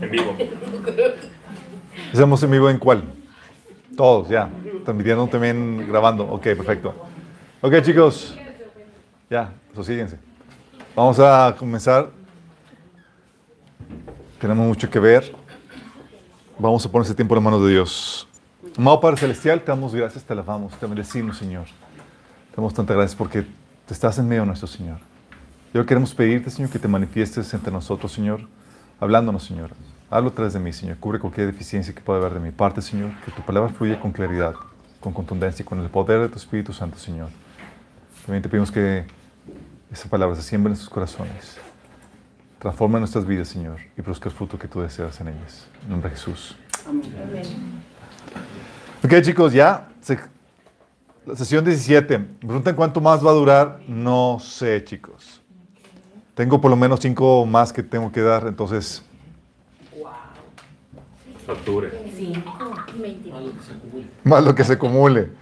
[0.00, 0.36] En vivo.
[2.12, 3.04] ¿Hacemos en vivo en cuál?
[3.96, 4.48] Todos, ya.
[4.84, 6.24] Transmitiendo también grabando.
[6.24, 6.94] Ok, perfecto.
[7.60, 8.36] Ok, chicos.
[9.28, 10.16] Ya, sosíguense.
[10.94, 12.10] Vamos a comenzar.
[14.40, 15.32] Tenemos mucho que ver.
[16.58, 18.28] Vamos a poner ese tiempo en las manos de Dios.
[18.76, 21.64] Amado Padre Celestial, te damos gracias, te alabamos, te bendecimos, Señor.
[21.64, 23.42] Te damos tantas gracias porque
[23.86, 24.98] te estás en medio de nuestro Señor.
[25.72, 28.40] Y hoy queremos pedirte, Señor, que te manifiestes entre nosotros, Señor,
[29.00, 29.70] hablándonos, Señor.
[30.10, 30.98] Hablo a través de mí, Señor.
[30.98, 33.10] Cubre cualquier deficiencia que pueda haber de mi parte, Señor.
[33.24, 34.54] Que tu palabra fluya con claridad,
[35.00, 37.30] con contundencia y con el poder de tu Espíritu Santo, Señor.
[38.26, 39.04] También te pedimos que
[39.90, 41.58] esa palabra se siembre en sus corazones.
[42.58, 45.66] Transforma nuestras vidas, Señor, y produzca el fruto que tú deseas en ellas.
[45.82, 46.56] En nombre de Jesús.
[46.86, 47.02] Amén.
[49.02, 49.88] Ok, chicos, ya.
[51.24, 52.18] la sesión 17.
[52.18, 53.80] Me preguntan cuánto más va a durar.
[53.88, 55.39] No sé, chicos.
[56.40, 59.02] Tengo por lo menos cinco más que tengo que dar, entonces.
[61.46, 61.90] Facture.
[64.24, 65.32] Más lo que se acumule.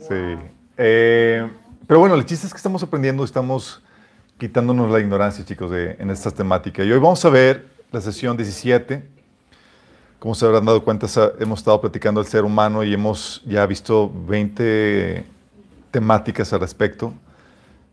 [0.00, 0.36] Sí.
[0.78, 1.48] Eh,
[1.86, 3.84] pero bueno, el chiste es que estamos aprendiendo, estamos
[4.36, 6.84] quitándonos la ignorancia, chicos, de, en estas temáticas.
[6.84, 9.00] Y hoy vamos a ver la sesión 17
[10.18, 11.06] como se habrán dado cuenta,
[11.38, 15.24] hemos estado platicando del ser humano y hemos ya visto 20
[15.92, 17.14] temáticas al respecto.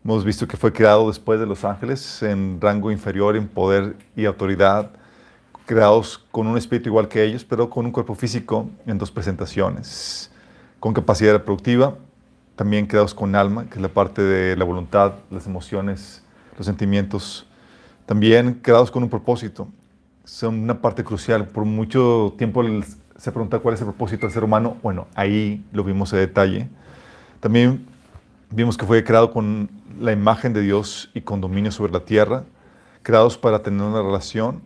[0.04, 4.24] Hemos visto que fue creado después de los ángeles en rango inferior en poder y
[4.24, 4.90] autoridad,
[5.64, 10.32] creados con un espíritu igual que ellos, pero con un cuerpo físico en dos presentaciones,
[10.80, 11.94] con capacidad reproductiva,
[12.56, 16.24] también creados con alma, que es la parte de la voluntad, las emociones,
[16.58, 17.46] los sentimientos,
[18.04, 19.68] también creados con un propósito,
[20.24, 21.46] son una parte crucial.
[21.46, 22.64] Por mucho tiempo
[23.16, 24.76] se pregunta cuál es el propósito del ser humano.
[24.82, 26.68] Bueno, ahí lo vimos en detalle.
[27.38, 27.86] También
[28.50, 32.44] vimos que fue creado con la imagen de Dios y con dominio sobre la tierra,
[33.02, 34.62] creados para tener una relación,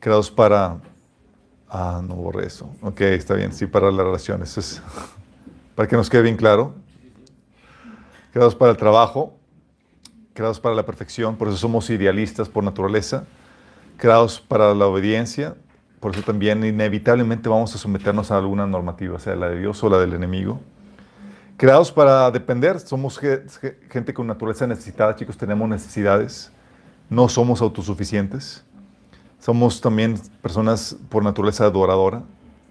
[0.00, 0.80] creados para...
[1.68, 2.70] Ah, no borré eso.
[2.82, 4.58] Ok, está bien, sí, para las relaciones.
[4.58, 4.82] Es,
[5.74, 6.74] para que nos quede bien claro.
[8.32, 9.38] Creados para el trabajo,
[10.34, 13.24] creados para la perfección, por eso somos idealistas por naturaleza
[14.02, 15.54] creados para la obediencia,
[16.00, 19.88] por eso también inevitablemente vamos a someternos a alguna normativa, sea la de Dios o
[19.88, 20.60] la del enemigo.
[21.62, 23.20] Creados para depender, somos
[23.88, 26.50] gente con naturaleza necesitada, chicos, tenemos necesidades,
[27.08, 28.64] no somos autosuficientes.
[29.38, 32.24] Somos también personas por naturaleza adoradora.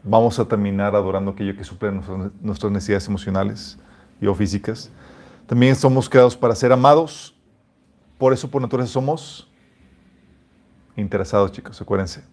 [0.04, 1.90] Vamos a terminar adorando aquello que suple
[2.42, 3.80] nuestras necesidades emocionales
[4.20, 4.92] y o físicas.
[5.48, 7.34] También somos creados para ser amados.
[8.18, 9.50] Por eso por naturaleza somos
[10.98, 12.26] interesados, chicos, acuérdense.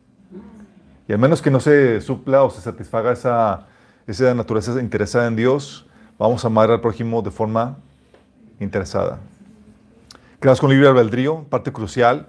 [1.07, 3.69] Y al menos que no se supla o se satisfaga esa,
[4.09, 5.88] esa naturaleza interesada en Dios,
[6.19, 7.79] vamos a amar al prójimo de forma
[8.61, 9.21] interesada.
[10.41, 12.29] Creados con libre albedrío, parte crucial.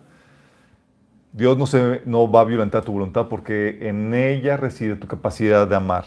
[1.32, 1.58] Dios
[2.06, 6.06] no, va a violentar tu voluntad porque en ella reside tu capacidad de amar.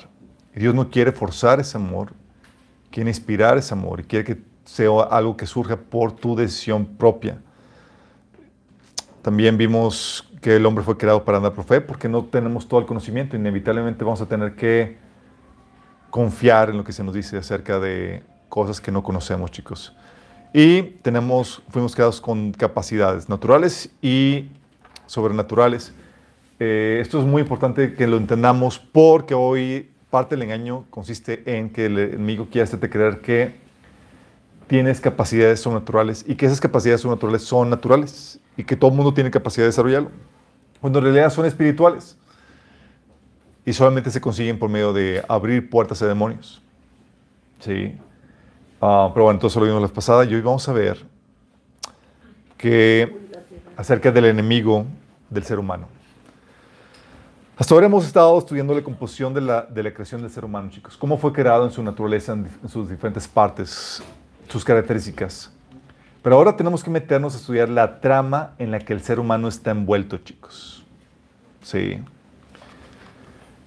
[0.54, 2.12] Y Dios no quiere forzar ese amor,
[2.91, 7.38] quiere inspirar ese amor y quiere que sea algo que surja por tu decisión propia.
[9.22, 12.81] También vimos que el hombre fue creado para andar por fe porque no tenemos todo
[12.81, 13.37] el conocimiento.
[13.37, 14.99] Inevitablemente vamos a tener que
[16.12, 19.97] confiar en lo que se nos dice acerca de cosas que no conocemos, chicos.
[20.53, 24.50] Y tenemos, fuimos creados con capacidades naturales y
[25.06, 25.95] sobrenaturales.
[26.61, 31.71] Eh, esto es muy importante que lo entendamos porque hoy parte del engaño consiste en
[31.71, 33.56] que el enemigo quiere hacerte creer que
[34.67, 39.15] tienes capacidades sobrenaturales y que esas capacidades sobrenaturales son naturales y que todo el mundo
[39.15, 40.11] tiene capacidad de desarrollarlo,
[40.79, 42.19] cuando en realidad son espirituales
[43.65, 46.61] y solamente se consiguen por medio de abrir puertas a demonios.
[47.61, 47.97] Sí.
[48.81, 51.05] Ah, pero bueno, entonces lo vimos la pasada y hoy vamos a ver
[52.56, 53.17] que
[53.77, 54.84] acerca del enemigo
[55.31, 55.87] del ser humano.
[57.56, 60.71] Hasta ahora hemos estado estudiando la composición de la, de la creación del ser humano,
[60.71, 60.97] chicos.
[60.97, 64.03] Cómo fue creado en su naturaleza, en sus diferentes partes,
[64.49, 65.53] sus características.
[66.23, 69.49] Pero ahora tenemos que meternos a estudiar la trama en la que el ser humano
[69.49, 70.84] está envuelto, chicos.
[71.62, 72.00] Sí.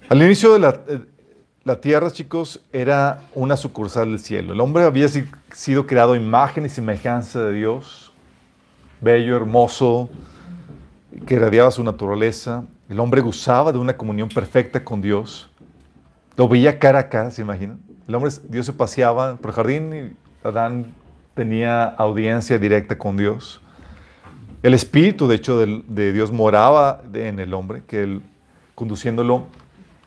[0.08, 1.00] Al inicio de la, eh,
[1.64, 4.52] la tierra, chicos, era una sucursal del cielo.
[4.52, 5.08] El hombre había
[5.50, 8.12] sido creado imagen y semejanza de Dios,
[9.00, 10.08] bello, hermoso,
[11.26, 12.62] que irradiaba su naturaleza.
[12.88, 15.50] El hombre gozaba de una comunión perfecta con Dios.
[16.36, 17.80] Lo veía cara a cara, ¿se imaginan?
[18.06, 20.94] El hombre, Dios se paseaba por el jardín y Adán
[21.34, 23.60] tenía audiencia directa con Dios.
[24.62, 28.22] El Espíritu, de hecho, de, Dios moraba en el hombre, que él,
[28.76, 29.46] conduciéndolo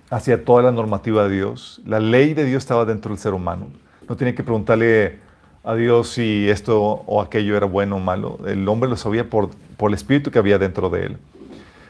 [0.09, 1.81] hacia toda la normativa de Dios.
[1.85, 3.67] La ley de Dios estaba dentro del ser humano.
[4.07, 5.19] No tenía que preguntarle
[5.63, 8.39] a Dios si esto o aquello era bueno o malo.
[8.47, 11.17] El hombre lo sabía por, por el Espíritu que había dentro de él.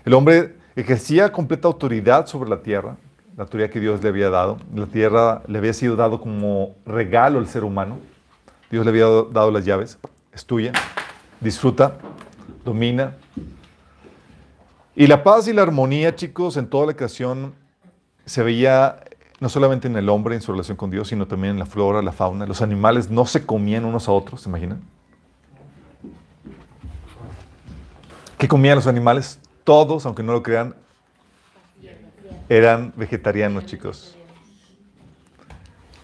[0.05, 2.97] El hombre ejercía completa autoridad sobre la tierra,
[3.37, 4.57] la autoridad que Dios le había dado.
[4.73, 7.99] La tierra le había sido dado como regalo al ser humano.
[8.69, 9.97] Dios le había dado las llaves.
[10.33, 10.73] Es tuya.
[11.39, 11.95] Disfruta,
[12.65, 13.15] domina.
[14.95, 17.53] Y la paz y la armonía, chicos, en toda la creación
[18.29, 18.99] se veía
[19.39, 22.03] no solamente en el hombre, en su relación con Dios, sino también en la flora,
[22.03, 22.45] la fauna.
[22.45, 24.83] Los animales no se comían unos a otros, ¿se imaginan?
[28.37, 29.39] ¿Qué comían los animales?
[29.63, 30.75] Todos, aunque no lo crean,
[32.49, 34.15] eran vegetarianos, chicos.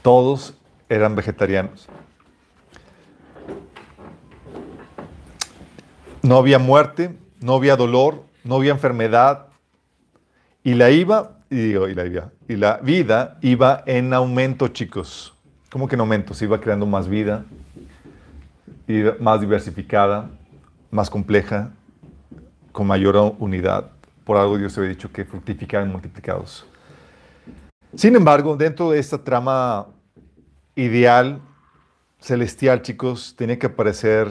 [0.01, 0.55] Todos
[0.89, 1.87] eran vegetarianos.
[6.23, 9.47] No había muerte, no había dolor, no había enfermedad.
[10.63, 15.33] Y la iba, y digo, y la, iba, y la vida iba en aumento, chicos.
[15.71, 16.33] ¿Cómo que en aumento?
[16.33, 17.45] Se iba creando más vida,
[18.87, 20.29] y más diversificada,
[20.91, 21.71] más compleja,
[22.71, 23.91] con mayor unidad.
[24.23, 26.65] Por algo Dios había dicho que fructificaban multiplicados.
[27.95, 29.87] Sin embargo, dentro de esta trama
[30.75, 31.39] ideal,
[32.19, 34.27] celestial, chicos, tenía que aparecer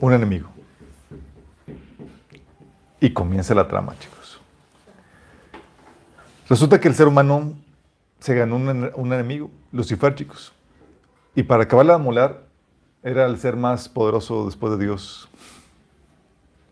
[0.00, 0.48] un enemigo.
[3.00, 4.13] Y comienza la trama, chicos.
[6.48, 7.54] Resulta que el ser humano
[8.18, 10.52] se ganó un, enemigo, Lucifer, chicos.
[11.34, 12.42] Y para acabarla de molar,
[13.02, 15.28] era el ser más poderoso después de Dios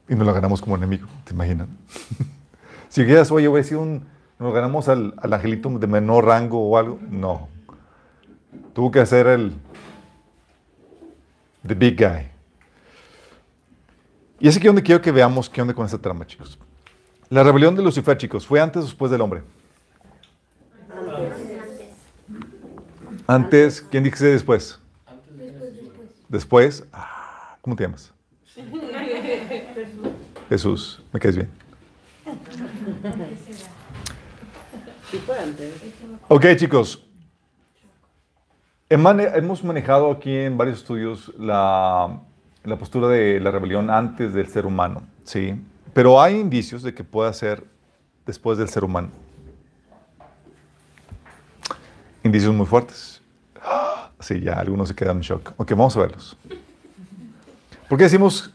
[0.09, 1.69] y nos lo ganamos como enemigo, ¿te imaginas?
[2.89, 4.07] si quieres, oye, voy a decir un,
[4.39, 7.49] nos ganamos al, al, angelito de menor rango o algo, no.
[8.75, 9.55] Tuvo que hacer el
[11.67, 12.29] the big guy.
[14.39, 16.59] Y es aquí donde quiero que veamos qué onda con esta trama, chicos.
[17.31, 19.43] La rebelión de Lucifer, chicos, ¿fue antes o después del hombre?
[23.27, 23.81] Antes.
[23.91, 24.79] ¿quién dice después?
[25.37, 26.29] Después.
[26.29, 28.13] Después, ah, ¿cómo te llamas?
[30.49, 31.49] Jesús, me caes bien.
[36.29, 37.05] Ok, chicos.
[38.89, 42.21] Hemos manejado aquí en varios estudios la,
[42.65, 45.55] la, postura de la rebelión antes del ser humano, ¿sí?
[45.95, 47.65] Pero hay indicios de que pueda ser
[48.27, 49.09] después del ser humano.
[52.23, 53.21] Indicios muy fuertes.
[54.21, 55.53] Sí, ya algunos se quedan en shock.
[55.57, 56.37] Ok, vamos a verlos.
[57.89, 58.53] ¿Por qué decimos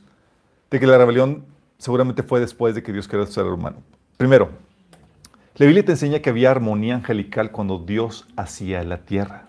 [0.69, 1.43] de que la rebelión
[1.77, 3.77] seguramente fue después de que Dios creó el ser humano.
[4.17, 4.49] Primero,
[5.55, 9.45] la Biblia te enseña que había armonía angelical cuando Dios hacía la tierra.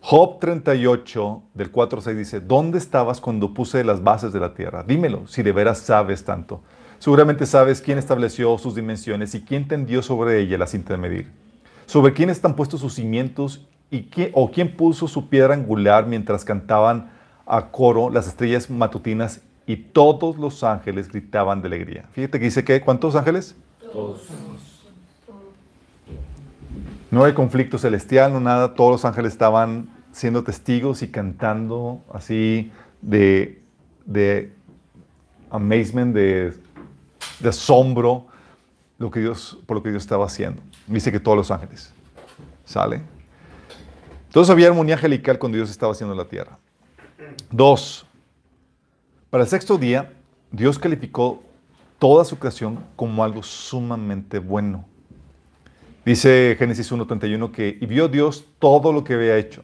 [0.00, 4.52] Job 38, del 4 al 6 dice, ¿dónde estabas cuando puse las bases de la
[4.52, 4.82] tierra?
[4.82, 6.60] Dímelo, si de veras sabes tanto.
[6.98, 11.41] Seguramente sabes quién estableció sus dimensiones y quién tendió sobre ella la cinta de medir.
[11.86, 16.44] Sobre quién están puestos sus cimientos y quién, o quién puso su piedra angular mientras
[16.44, 17.10] cantaban
[17.46, 22.08] a coro las estrellas matutinas y todos los ángeles gritaban de alegría.
[22.12, 23.54] Fíjate que dice que, ¿cuántos ángeles?
[23.92, 24.28] Todos.
[27.10, 32.72] No hay conflicto celestial, no nada, todos los ángeles estaban siendo testigos y cantando así
[33.02, 33.62] de,
[34.06, 34.54] de
[35.50, 36.54] amazement, de,
[37.40, 38.26] de asombro
[38.98, 40.62] lo que Dios, por lo que Dios estaba haciendo.
[40.86, 41.92] Dice que todos los ángeles.
[42.64, 43.02] ¿Sale?
[44.26, 46.58] Entonces había armonía angelical cuando Dios estaba haciendo la tierra.
[47.50, 48.06] Dos,
[49.30, 50.12] para el sexto día,
[50.50, 51.42] Dios calificó
[51.98, 54.86] toda su creación como algo sumamente bueno.
[56.04, 59.62] Dice Génesis 1.31 que, y vio Dios todo lo que había hecho.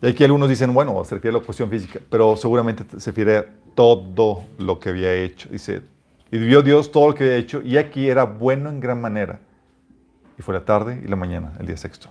[0.00, 3.36] Y aquí algunos dicen, bueno, se refiere a la cuestión física, pero seguramente se refiere
[3.36, 5.48] a todo lo que había hecho.
[5.50, 5.82] Dice,
[6.30, 9.40] y vio Dios todo lo que había hecho, y aquí era bueno en gran manera.
[10.38, 12.10] Y fue la tarde y la mañana, el día sexto.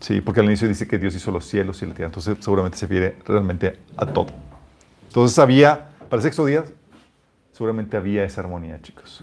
[0.00, 2.76] Sí, porque al inicio dice que Dios hizo los cielos y la tierra, entonces seguramente
[2.76, 4.26] se refiere realmente a todo.
[5.08, 6.64] Entonces había, para el sexto día,
[7.52, 9.22] seguramente había esa armonía, chicos.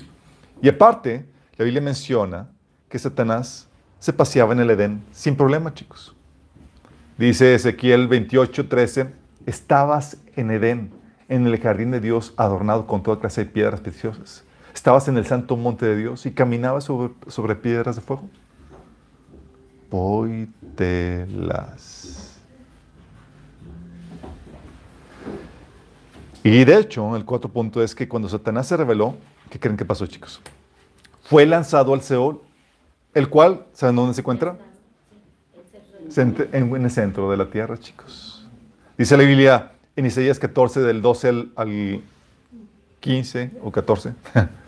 [0.61, 1.25] Y aparte,
[1.57, 2.49] la Biblia menciona
[2.89, 3.67] que Satanás
[3.99, 6.15] se paseaba en el Edén sin problema, chicos.
[7.17, 9.13] Dice Ezequiel 28, 13,
[9.45, 10.91] estabas en Edén,
[11.29, 14.43] en el jardín de Dios, adornado con toda clase de piedras preciosas.
[14.81, 18.27] Estabas en el santo monte de Dios y caminabas sobre, sobre piedras de fuego.
[19.91, 21.21] Poitelas.
[26.43, 29.17] Y de hecho, el cuarto punto es que cuando Satanás se reveló,
[29.51, 30.41] ¿qué creen que pasó, chicos?
[31.25, 32.41] Fue lanzado al Seol,
[33.13, 34.57] el cual, ¿saben dónde se encuentra?
[36.17, 38.49] En el centro de la tierra, chicos.
[38.97, 42.01] Dice la Biblia en Isaías 14, del 12 al,
[42.99, 44.15] 15 o 14.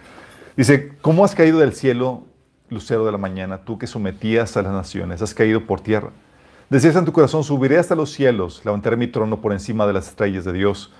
[0.56, 2.24] Dice, ¿cómo has caído del cielo,
[2.70, 5.22] lucero de la mañana, tú que sometías a las naciones?
[5.22, 6.12] Has caído por tierra.
[6.70, 10.08] Decías en tu corazón, subiré hasta los cielos, levantaré mi trono por encima de las
[10.08, 10.92] estrellas de Dios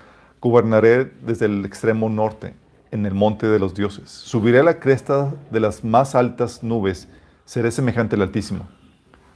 [0.44, 2.54] Gobernaré desde el extremo norte.
[2.90, 4.08] en el monte de los dioses.
[4.08, 7.08] Subiré a la cresta de las más altas nubes,
[7.44, 8.68] seré semejante al Altísimo.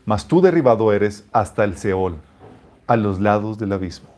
[0.05, 2.19] Mas tú derribado eres hasta el Seol,
[2.87, 4.09] a los lados del abismo.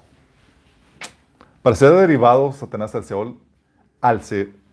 [1.63, 3.39] Para ser derribado Satanás al Seol,
[4.03, 4.21] al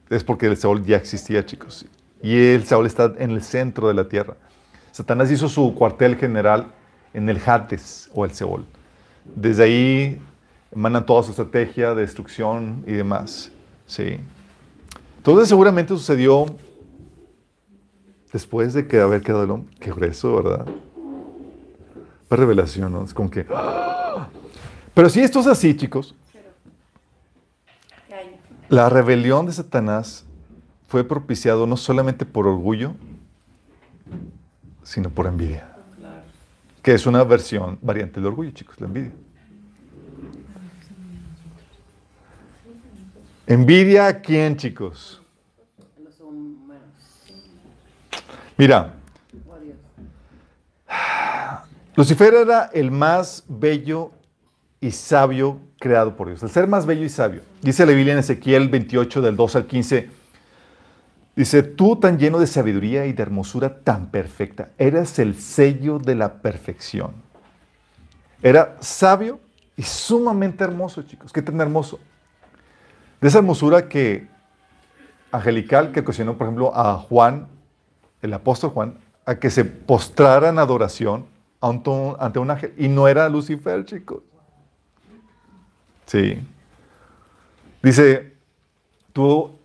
[0.10, 1.86] es porque el Seol ya existía, chicos.
[2.22, 4.36] Y el Seol está en el centro de la tierra.
[4.92, 6.68] Satanás hizo su cuartel general
[7.14, 8.66] en el Hades o el Seol.
[9.36, 10.22] Desde ahí
[10.72, 13.52] emanan toda su estrategia de destrucción y demás.
[13.86, 14.20] Sí.
[15.18, 16.46] Entonces seguramente sucedió
[18.32, 19.76] después de que haber quedado el hombre.
[19.80, 20.66] Qué grueso, ¿verdad?
[22.30, 23.04] Una revelación, ¿no?
[23.04, 23.46] Es como que...
[23.54, 24.28] ¡ah!
[24.94, 26.16] Pero si esto es así, chicos,
[28.70, 30.26] la rebelión de Satanás
[30.88, 32.96] fue propiciado no solamente por orgullo,
[34.84, 35.74] sino por envidia.
[36.82, 39.12] Que es una versión, variante del orgullo, chicos, la envidia.
[43.46, 45.22] ¿Envidia a quién, chicos?
[48.58, 48.94] Mira,
[51.96, 54.12] Lucifer era el más bello
[54.80, 57.42] y sabio creado por Dios, el ser más bello y sabio.
[57.62, 60.10] Dice la Biblia en Ezequiel 28 del 2 al 15,
[61.36, 66.16] dice, tú tan lleno de sabiduría y de hermosura tan perfecta, eras el sello de
[66.16, 67.12] la perfección.
[68.42, 69.40] Era sabio
[69.76, 71.32] y sumamente hermoso, chicos.
[71.32, 72.00] ¿Qué tan hermoso?
[73.20, 74.28] De esa hermosura que
[75.32, 77.48] angelical que ocasionó, por ejemplo, a Juan,
[78.22, 81.26] el apóstol Juan, a que se postrara en adoración
[81.62, 82.74] ante un ángel.
[82.78, 84.22] Y no era Lucifer, chicos.
[86.08, 86.40] Sí.
[87.84, 88.34] Dice,
[89.14, 89.58] tú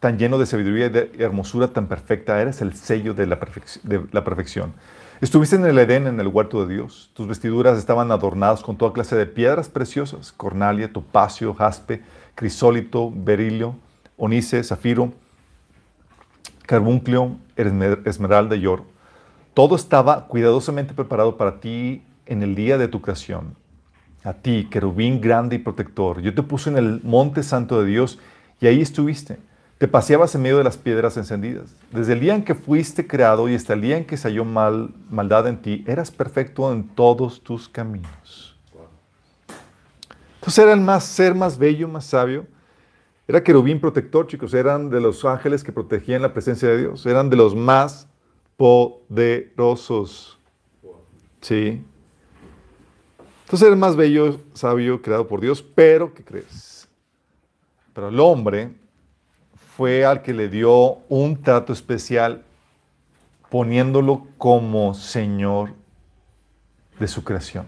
[0.00, 3.38] tan lleno de sabiduría y de hermosura tan perfecta, eres el sello de la,
[3.84, 4.72] de la perfección.
[5.20, 7.12] Estuviste en el Edén, en el huerto de Dios.
[7.14, 12.02] Tus vestiduras estaban adornadas con toda clase de piedras preciosas, cornalia, topacio, jaspe,
[12.34, 13.76] crisólito, berilio,
[14.16, 15.12] onice, zafiro,
[16.66, 18.86] carbuncleo, esmeralda y oro.
[19.54, 23.54] Todo estaba cuidadosamente preparado para ti en el día de tu creación.
[24.24, 28.18] A ti, querubín grande y protector, yo te puse en el monte santo de Dios
[28.60, 29.38] y ahí estuviste.
[29.78, 31.74] Te paseabas en medio de las piedras encendidas.
[31.90, 34.44] Desde el día en que fuiste creado y hasta el día en que se halló
[34.44, 38.56] mal, maldad en ti, eras perfecto en todos tus caminos.
[40.36, 42.46] Entonces era el más ser más bello, más sabio.
[43.26, 44.54] Era querubín protector, chicos.
[44.54, 47.04] Eran de los ángeles que protegían la presencia de Dios.
[47.06, 48.06] Eran de los más
[48.56, 50.38] poderosos.
[51.40, 51.84] Sí.
[53.52, 55.62] Entonces era el más bello, sabio, creado por Dios.
[55.62, 56.88] Pero, ¿qué crees?
[57.92, 58.70] Pero el hombre
[59.76, 62.44] fue al que le dio un trato especial
[63.50, 65.74] poniéndolo como Señor
[66.98, 67.66] de su creación.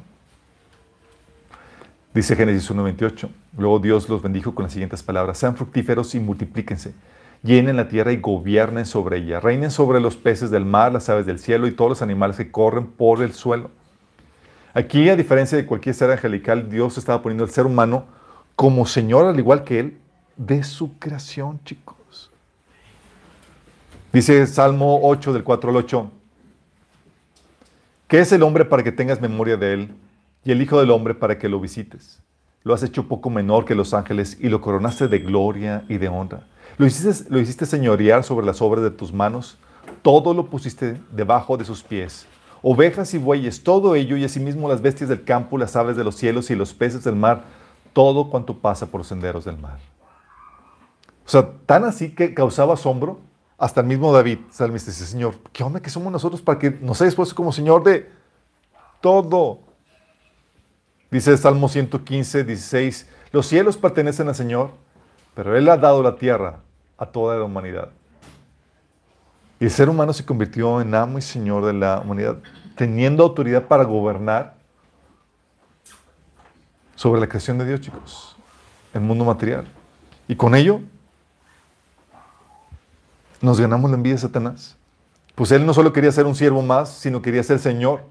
[2.14, 3.29] Dice Génesis 1.28.
[3.59, 5.37] Luego Dios los bendijo con las siguientes palabras.
[5.37, 6.95] Sean fructíferos y multiplíquense.
[7.43, 9.38] Llenen la tierra y gobiernen sobre ella.
[9.38, 12.50] Reinen sobre los peces del mar, las aves del cielo y todos los animales que
[12.50, 13.71] corren por el suelo.
[14.75, 18.07] Aquí, a diferencia de cualquier ser angelical, Dios estaba poniendo al ser humano
[18.57, 19.99] como Señor, al igual que Él,
[20.37, 22.31] de su creación, chicos.
[24.12, 26.11] Dice Salmo 8 del 4 al 8.
[28.09, 29.95] ¿Qué es el hombre para que tengas memoria de él?
[30.45, 32.21] Y el Hijo del Hombre para que lo visites.
[32.62, 36.09] Lo has hecho poco menor que los ángeles y lo coronaste de gloria y de
[36.09, 36.47] honra.
[36.76, 39.59] Lo hiciste, lo hiciste señorear sobre las obras de tus manos.
[40.02, 42.26] Todo lo pusiste debajo de sus pies.
[42.66, 46.16] Ovejas y bueyes, todo ello y asimismo las bestias del campo, las aves de los
[46.16, 47.44] cielos y los peces del mar,
[47.92, 49.78] todo cuanto pasa por los senderos del mar.
[51.26, 53.21] O sea, tan así que causaba asombro,
[53.59, 57.02] hasta el mismo David, salmista, dice, Señor, ¿qué onda que somos nosotros para que nos
[57.02, 58.11] hayas puesto como Señor de
[59.02, 59.59] todo?
[61.11, 64.71] Dice Salmo 115, 16, los cielos pertenecen al Señor,
[65.35, 66.61] pero Él ha dado la tierra
[66.97, 67.90] a toda la humanidad.
[69.64, 72.37] El ser humano se convirtió en amo y Señor de la humanidad,
[72.76, 74.56] teniendo autoridad para gobernar
[76.97, 78.37] sobre la creación de Dios, chicos,
[78.92, 79.66] el mundo material.
[80.28, 80.83] Y con ello
[83.40, 84.76] nos ganamos la envidia de Satanás.
[85.35, 88.02] Pues él no solo quería ser un siervo más, sino quería ser Señor,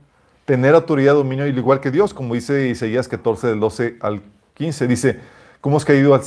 [0.45, 4.23] tener autoridad, dominio, igual que Dios, como dice Isaías 14, del 12 al
[4.55, 4.87] 15.
[4.87, 5.19] Dice,
[5.63, 6.19] ¿cómo has caído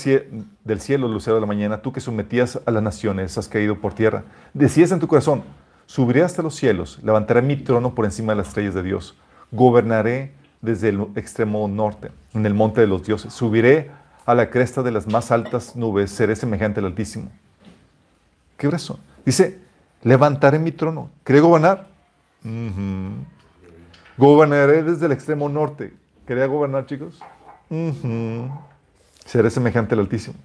[0.65, 1.83] del cielo, lucero de la mañana?
[1.83, 4.25] Tú que sometías a las naciones, has caído por tierra.
[4.55, 5.45] Decías en tu corazón,
[5.85, 9.15] subiré hasta los cielos, levantaré mi trono por encima de las estrellas de Dios,
[9.53, 13.91] gobernaré desde el extremo norte, en el monte de los dioses, subiré
[14.25, 17.31] a la cresta de las más altas nubes, seré semejante al Altísimo.
[18.57, 18.99] ¿Qué eso?
[19.27, 19.59] Dice,
[20.03, 21.11] levantaré mi trono.
[21.25, 21.89] ¿Quería gobernar?
[24.17, 25.93] Gobernaré desde el extremo norte.
[26.27, 27.21] ¿Quería gobernar, chicos?
[29.27, 30.37] Seré semejante al Altísimo.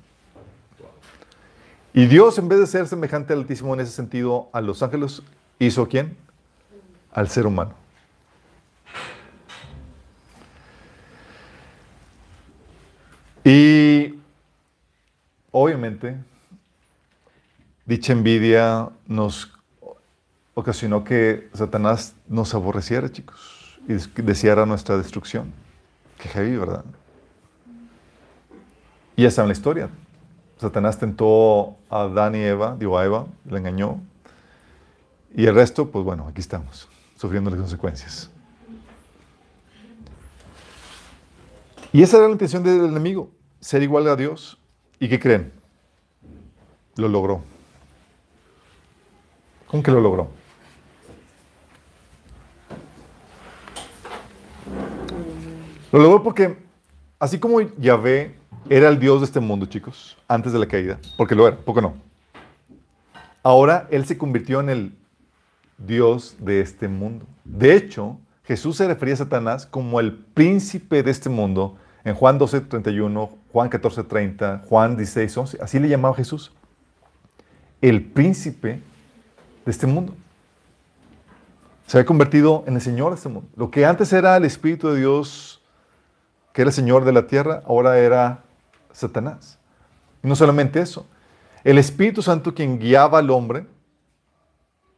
[1.94, 5.22] Y Dios, en vez de ser semejante al Altísimo en ese sentido, a los ángeles,
[5.60, 6.18] hizo quién?
[7.14, 7.76] Al ser humano.
[13.44, 14.16] Y
[15.52, 16.16] obviamente,
[17.86, 19.52] dicha envidia nos
[20.54, 25.52] ocasionó que Satanás nos aborreciera, chicos, y deseara nuestra destrucción.
[26.18, 26.86] Qué heavy, ¿verdad?
[29.16, 29.90] Y ya en la historia.
[30.58, 34.00] Satanás tentó a Adán y Eva, digo a Eva, la engañó.
[35.36, 36.88] Y el resto, pues bueno, aquí estamos,
[37.18, 38.30] sufriendo las consecuencias.
[41.94, 44.60] Y esa era la intención del enemigo, ser igual a Dios.
[45.00, 45.52] ¿Y qué creen?
[46.96, 47.42] Lo logró.
[49.68, 50.30] ¿Cómo que lo logró?
[55.92, 56.58] Lo logró porque,
[57.20, 61.36] así como Yahvé era el Dios de este mundo, chicos, antes de la caída, porque
[61.36, 61.96] lo era, poco no.
[63.44, 64.96] Ahora Él se convirtió en el
[65.78, 67.26] Dios de este mundo.
[67.44, 72.38] De hecho, Jesús se refería a Satanás como el príncipe de este mundo en Juan
[72.38, 75.58] 12, 31, Juan 14, 30, Juan 16, 11.
[75.62, 76.52] Así le llamaba Jesús.
[77.82, 78.82] El príncipe
[79.66, 80.16] de este mundo.
[81.88, 83.50] Se había convertido en el Señor de este mundo.
[83.56, 85.62] Lo que antes era el Espíritu de Dios,
[86.54, 88.44] que era el Señor de la tierra, ahora era
[88.94, 89.60] Satanás.
[90.24, 91.08] Y no solamente eso.
[91.64, 93.68] El Espíritu Santo quien guiaba al hombre,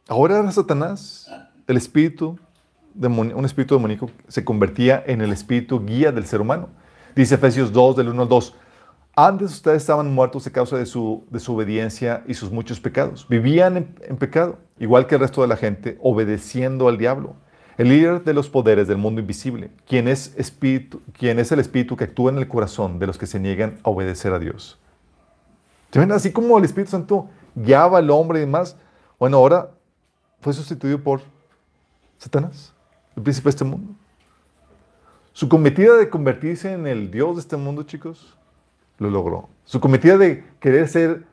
[0.08, 1.30] ahora era Satanás.
[1.66, 2.38] El Espíritu,
[2.94, 6.68] un espíritu demoníaco, se convertía en el Espíritu guía del ser humano.
[7.14, 8.54] Dice Efesios 2, del 1 al 2.
[9.16, 13.28] Antes ustedes estaban muertos a causa de su desobediencia y sus muchos pecados.
[13.28, 17.36] Vivían en, pecado, igual que el resto de la gente, obedeciendo al diablo,
[17.76, 22.38] el líder de los poderes del mundo invisible, quien es, el espíritu que actúa en
[22.38, 24.78] el corazón de los que se niegan a obedecer a Dios.
[25.92, 26.12] ven?
[26.12, 28.76] Así como el Espíritu Santo guiaba al hombre y demás,
[29.18, 29.70] bueno, ahora
[30.40, 31.22] fue sustituido por
[32.18, 32.72] Satanás,
[33.16, 33.94] el príncipe de este mundo.
[35.32, 38.36] Su cometida de convertirse en el Dios de este mundo, chicos,
[38.98, 39.48] lo logró.
[39.64, 41.24] Su cometida de querer ser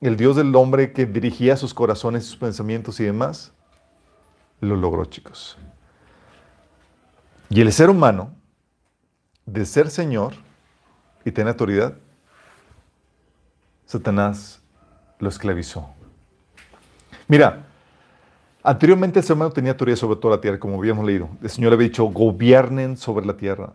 [0.00, 3.52] el Dios del hombre que dirigía sus corazones, sus pensamientos y demás,
[4.60, 5.56] lo logró, chicos.
[7.50, 8.34] Y el ser humano,
[9.46, 10.34] de ser Señor
[11.24, 11.94] y tener autoridad,
[13.86, 14.60] Satanás
[15.18, 15.88] lo esclavizó.
[17.26, 17.68] Mira,
[18.68, 21.30] Anteriormente el ser humano tenía autoridad sobre toda la tierra, como habíamos leído.
[21.42, 23.72] El Señor había dicho, gobiernen sobre la tierra,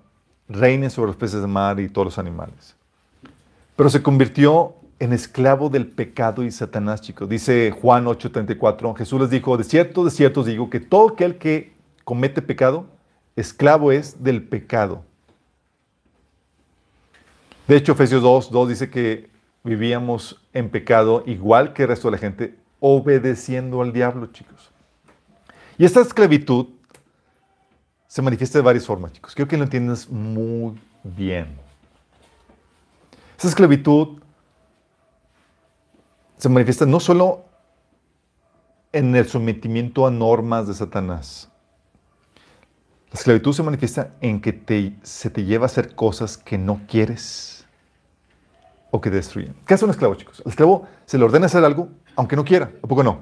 [0.47, 2.75] reinen sobre los peces de mar y todos los animales.
[3.75, 7.27] Pero se convirtió en esclavo del pecado y Satanás, chicos.
[7.27, 11.37] Dice Juan 8:34, Jesús les dijo, de cierto, de cierto os digo que todo aquel
[11.37, 12.85] que comete pecado,
[13.35, 15.03] esclavo es del pecado.
[17.67, 19.29] De hecho, Efesios 2, 2 dice que
[19.63, 24.69] vivíamos en pecado igual que el resto de la gente, obedeciendo al diablo, chicos.
[25.77, 26.67] Y esta esclavitud
[28.07, 29.33] se manifiesta de varias formas, chicos.
[29.33, 31.47] Quiero que lo entiendas muy bien.
[33.37, 34.22] Esta esclavitud
[36.43, 37.45] se manifiesta no solo
[38.91, 41.49] en el sometimiento a normas de Satanás.
[43.13, 47.65] La esclavitud se manifiesta en que se te lleva a hacer cosas que no quieres
[48.91, 49.55] o que destruyen.
[49.65, 50.41] ¿Qué hace un esclavo, chicos?
[50.43, 53.21] Al esclavo se le ordena hacer algo aunque no quiera, ¿a poco no?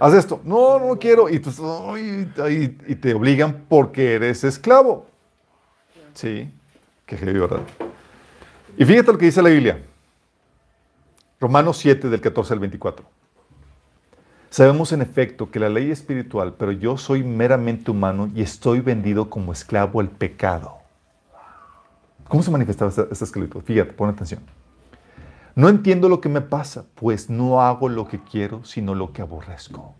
[0.00, 0.42] haz esto.
[0.44, 1.30] No, no quiero.
[1.30, 5.06] Y, y, te obligan porque eres esclavo.
[6.12, 6.52] Sí,
[7.06, 7.62] qué heavy, ¿verdad?
[8.76, 9.82] Y fíjate lo que dice la Biblia.
[11.44, 13.04] Romanos 7, del 14 al 24.
[14.48, 18.80] Sabemos en efecto que la ley es espiritual, pero yo soy meramente humano y estoy
[18.80, 20.78] vendido como esclavo al pecado.
[22.28, 23.60] ¿Cómo se manifestaba esta, esclavitud?
[23.60, 24.40] Fíjate, pon atención.
[25.54, 29.20] No entiendo lo que me pasa, pues no hago lo que quiero, sino lo que
[29.20, 29.94] aborrezco.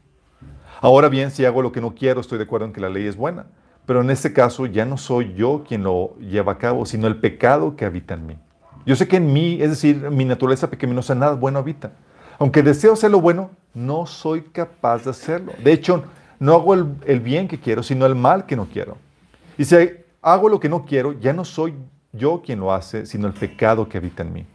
[0.80, 3.06] Ahora bien, si hago lo que no quiero, estoy de acuerdo en que la ley
[3.06, 3.48] es buena,
[3.84, 7.16] pero en este caso ya no soy yo quien lo lleva a cabo, sino el
[7.16, 8.38] pecado que habita en mí.
[8.86, 11.92] Yo sé que en mí, es decir, mi naturaleza pecaminosa, nada bueno habita.
[12.38, 15.52] Aunque deseo hacer lo bueno, no soy capaz de hacerlo.
[15.62, 16.04] De hecho,
[16.38, 18.98] no hago el, el bien que quiero, sino el mal que no quiero.
[19.56, 19.76] Y si
[20.20, 21.74] hago lo que no quiero, ya no soy
[22.12, 24.46] yo quien lo hace, sino el pecado que habita en mí.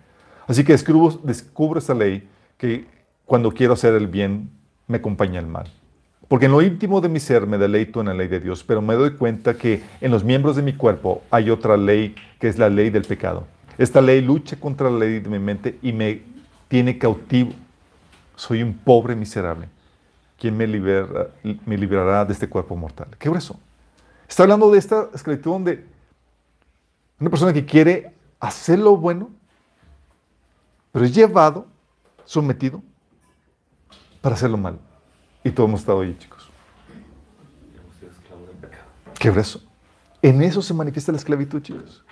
[0.47, 2.85] Así que descubro, descubro esta ley que
[3.25, 4.49] cuando quiero hacer el bien,
[4.87, 5.71] me acompaña el mal.
[6.27, 8.81] Porque en lo íntimo de mi ser me deleito en la ley de Dios, pero
[8.81, 12.57] me doy cuenta que en los miembros de mi cuerpo hay otra ley que es
[12.57, 13.47] la ley del pecado.
[13.79, 16.21] Esta ley lucha contra la ley de mi mente y me
[16.67, 17.53] tiene cautivo.
[18.35, 19.69] Soy un pobre miserable.
[20.37, 21.29] ¿Quién me, libera,
[21.65, 23.07] me liberará de este cuerpo mortal?
[23.17, 23.57] ¿Qué eso?
[24.27, 25.85] Está hablando de esta esclavitud donde
[27.21, 29.29] una persona que quiere hacer lo bueno,
[30.91, 31.65] pero es llevado,
[32.25, 32.83] sometido,
[34.19, 34.77] para hacerlo mal.
[35.41, 36.51] Y todos hemos estado ahí, chicos.
[39.17, 39.61] Qué eso.
[40.21, 42.03] En eso se manifiesta la esclavitud, chicos.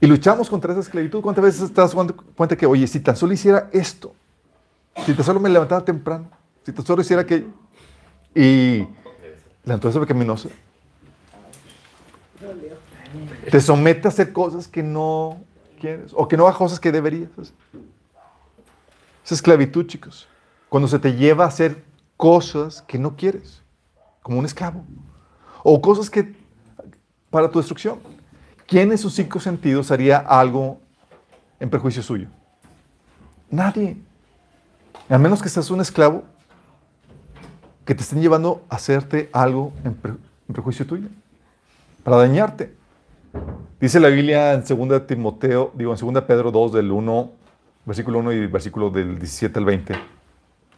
[0.00, 1.20] Y luchamos contra esa esclavitud.
[1.20, 4.14] ¿Cuántas veces te das cuenta que, oye, si tan solo hiciera esto,
[5.04, 6.30] si tan solo me levantara temprano,
[6.64, 7.46] si tan solo hiciera que...
[8.34, 8.86] Y
[9.64, 10.48] la naturaleza pecaminosa
[13.50, 15.42] te somete a hacer cosas que no
[15.80, 17.28] quieres o que no hagas cosas que deberías.
[19.24, 20.28] Es esclavitud, chicos.
[20.68, 21.82] Cuando se te lleva a hacer
[22.16, 23.62] cosas que no quieres,
[24.22, 24.84] como un esclavo,
[25.64, 26.34] o cosas que
[27.30, 27.98] para tu destrucción.
[28.70, 30.78] ¿Quién en sus cinco sentidos haría algo
[31.58, 32.28] en perjuicio suyo?
[33.50, 33.96] Nadie.
[35.08, 36.22] A menos que seas un esclavo
[37.84, 39.96] que te estén llevando a hacerte algo en,
[40.54, 41.08] perjuicio tuyo,
[42.04, 42.72] para dañarte.
[43.80, 47.32] Dice la Biblia en 2 Timoteo, digo en 2 Pedro 2 del 1,
[47.86, 49.94] versículo 1 y versículo del 17 al 20.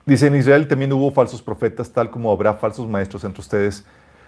[0.06, 3.84] Dice, en Israel también hubo falsos profetas, tal como habrá falsos maestros entre ustedes.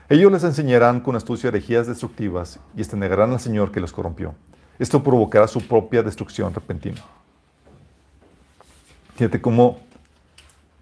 [0.08, 4.34] Ellos les enseñarán con astucia herejías destructivas y estenegarán al Señor que los corrompió.
[4.78, 7.00] Esto provocará su propia destrucción repentina.
[9.14, 9.78] Fíjate cómo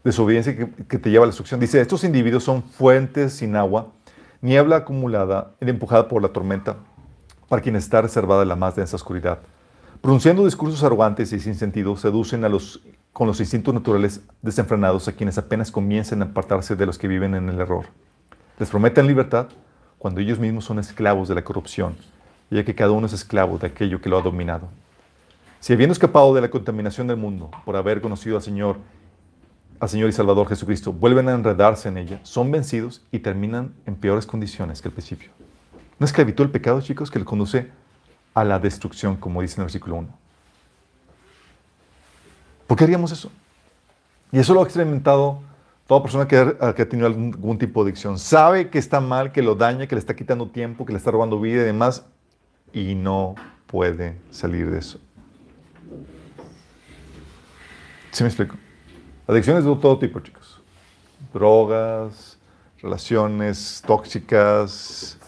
[0.03, 1.61] desobediencia que, que, te lleva a la destrucción.
[1.61, 3.93] Dice, estos individuos son fuentes sin agua,
[4.41, 6.77] niebla acumulada empujada por la tormenta,
[7.49, 9.39] para quien está reservada la más densa oscuridad.
[10.01, 12.83] Pronunciando discursos arrogantes y sin sentido, seducen a los,
[13.13, 17.37] con los instintos naturales desenfrenados a quienes apenas comienzan a apartarse de los que viven
[17.37, 17.85] en el error.
[18.59, 19.49] Les prometen libertad
[19.99, 21.97] cuando ellos mismos son esclavos de la corrupción,
[22.51, 24.69] ya que cada uno es esclavo de aquello que lo ha dominado.
[25.61, 28.79] Si habiendo escapado de la contaminación del mundo por haber conocido al Señor
[29.83, 33.97] al Señor y Salvador Jesucristo, vuelven a enredarse en ella, son vencidos y terminan en
[33.97, 35.33] peores condiciones que al principio.
[35.99, 37.69] Una esclavitud del pecado, chicos, que le conduce
[38.33, 40.09] a la destrucción, como dice en el versículo 1.
[42.69, 43.33] ¿Por qué haríamos eso?
[44.31, 45.41] Y eso lo ha experimentado
[45.93, 48.19] toda persona que ha, tenido algún tipo de adicción.
[48.19, 51.11] Sabe que está mal, que lo daña, que le está quitando tiempo, que le está
[51.11, 52.07] robando vida y demás,
[52.73, 53.35] y no
[53.67, 54.99] puede salir de eso.
[58.11, 58.57] ¿Sí me explico?
[59.27, 60.63] Adicciones de todo tipo, chicos.
[61.31, 62.39] Drogas,
[62.81, 65.19] relaciones tóxicas,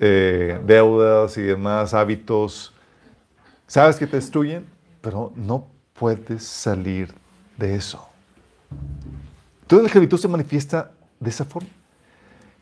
[0.00, 2.74] eh, deudas y demás, hábitos.
[3.68, 4.66] Sabes que te destruyen,
[5.00, 7.14] pero no puedes salir
[7.56, 8.07] de eso.
[9.66, 11.68] Toda la esclavitud se manifiesta de esa forma.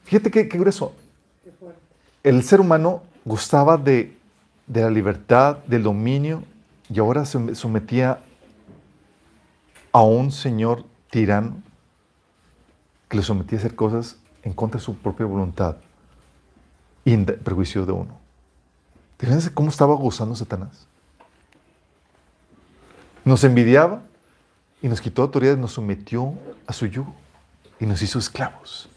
[0.05, 0.95] Fíjate qué, grueso.
[2.23, 4.17] El ser humano gustaba de,
[4.67, 6.43] de la libertad, del dominio,
[6.89, 8.21] y ahora se sometía
[9.93, 11.57] a un señor tirano
[13.09, 15.77] que le sometía a hacer cosas en contra de su propia voluntad
[17.05, 18.19] y en perjuicio de uno.
[19.19, 20.87] Fíjense cómo estaba gozando Satanás?
[23.25, 24.03] Nos envidiaba
[24.87, 26.33] y nos quitó autoridad, nos sometió
[26.65, 27.13] a su yugo
[27.81, 28.89] y nos hizo esclavos.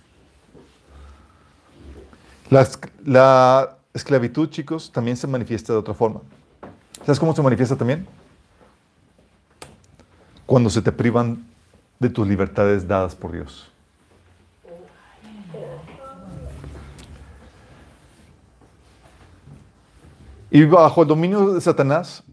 [2.52, 2.68] La,
[3.04, 6.22] la esclavitud, chicos, también se manifiesta de otra forma.
[7.00, 8.08] ¿Sabes cómo se manifiesta también?
[10.46, 11.44] cuando se te privan
[12.00, 13.72] de tus libertades dadas por Dios.
[20.52, 22.24] Y bajo el dominio de Satanás,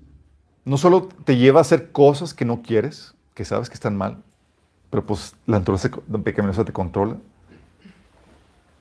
[0.67, 4.17] no solo te lleva a hacer cosas que no quieres, que sabes que están mal,
[4.89, 5.91] pero pues la naturaleza
[6.25, 7.19] pecaminosa te controla.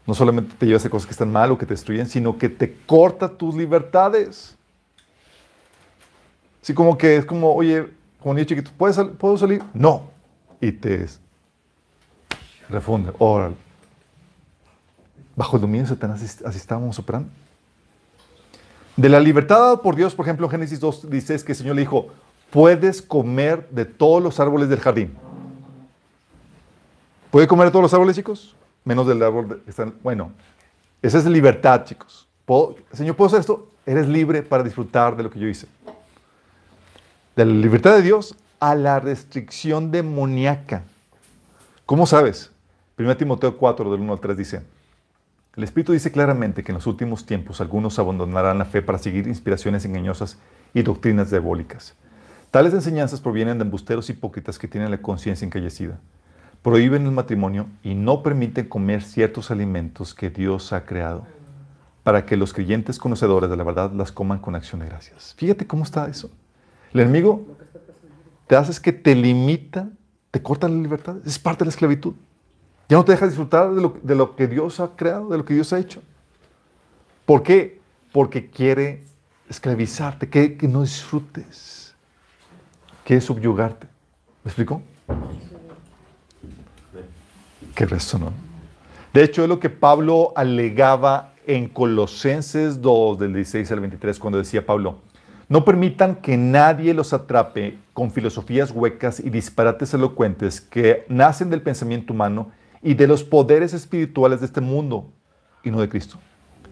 [0.08, 2.48] No solamente te lleva a cosas que están mal o que te destruyen, sino que
[2.48, 4.56] te corta tus libertades.
[6.64, 7.90] Así como que es como, oye,
[8.22, 9.62] como niño chiquito, ¿puedo salir?
[9.74, 10.10] No.
[10.62, 11.06] Y te
[12.70, 13.12] refunde.
[13.20, 13.56] Órale.
[15.36, 17.30] Bajo el dominio de Satanás así estábamos operando.
[18.96, 21.76] De la libertad dada por Dios, por ejemplo, en Génesis 2 dice que el Señor
[21.76, 22.08] le dijo,
[22.56, 25.14] puedes comer de todos los árboles del jardín.
[27.30, 28.56] ¿Puede comer de todos los árboles, chicos?
[28.84, 29.94] Menos del árbol que están...
[30.02, 30.32] Bueno,
[31.02, 32.28] esa es libertad, chicos.
[32.94, 33.70] Señor, ¿puedo hacer esto?
[33.86, 35.68] Eres libre para disfrutar de lo que yo hice
[37.36, 40.84] de la libertad de Dios a la restricción demoníaca.
[41.86, 42.52] ¿Cómo sabes?
[42.98, 44.62] 1 Timoteo 4, del 1 al 3 dice,
[45.56, 49.28] el Espíritu dice claramente que en los últimos tiempos algunos abandonarán la fe para seguir
[49.28, 50.38] inspiraciones engañosas
[50.74, 51.96] y doctrinas diabólicas.
[52.56, 56.00] Tales enseñanzas provienen de embusteros hipócritas que tienen la conciencia encallecida.
[56.62, 61.28] Prohíben el matrimonio y no permiten comer ciertos alimentos que Dios ha creado
[62.04, 65.34] para que los creyentes conocedores de la verdad las coman con acción de gracias.
[65.36, 66.32] Fíjate cómo está eso.
[66.94, 67.46] El enemigo
[68.48, 69.90] te hace que te limita,
[70.32, 71.18] te corta la libertad.
[71.26, 72.14] Es parte de la esclavitud.
[72.88, 75.74] Ya no te deja disfrutar de lo, que Dios ha creado, de lo que Dios
[75.74, 76.02] ha hecho.
[77.26, 77.82] ¿Por qué?
[78.14, 79.04] Porque quiere
[79.50, 81.85] esclavizarte, que, que no disfrutes.
[83.06, 83.88] Quiere subyugarte.
[84.44, 84.82] ¿Me explico?
[87.74, 88.34] Qué resto, ¿no?
[89.14, 94.40] De hecho, es lo que Pablo alegaba en Colosenses 2, del 16 al 23, cuando
[94.40, 95.00] decía Pablo,
[95.48, 101.62] no permitan que nadie los atrape con filosofías huecas y disparates elocuentes que nacen del
[101.62, 105.12] pensamiento humano y de los poderes espirituales de este mundo
[105.64, 106.18] y no de Cristo.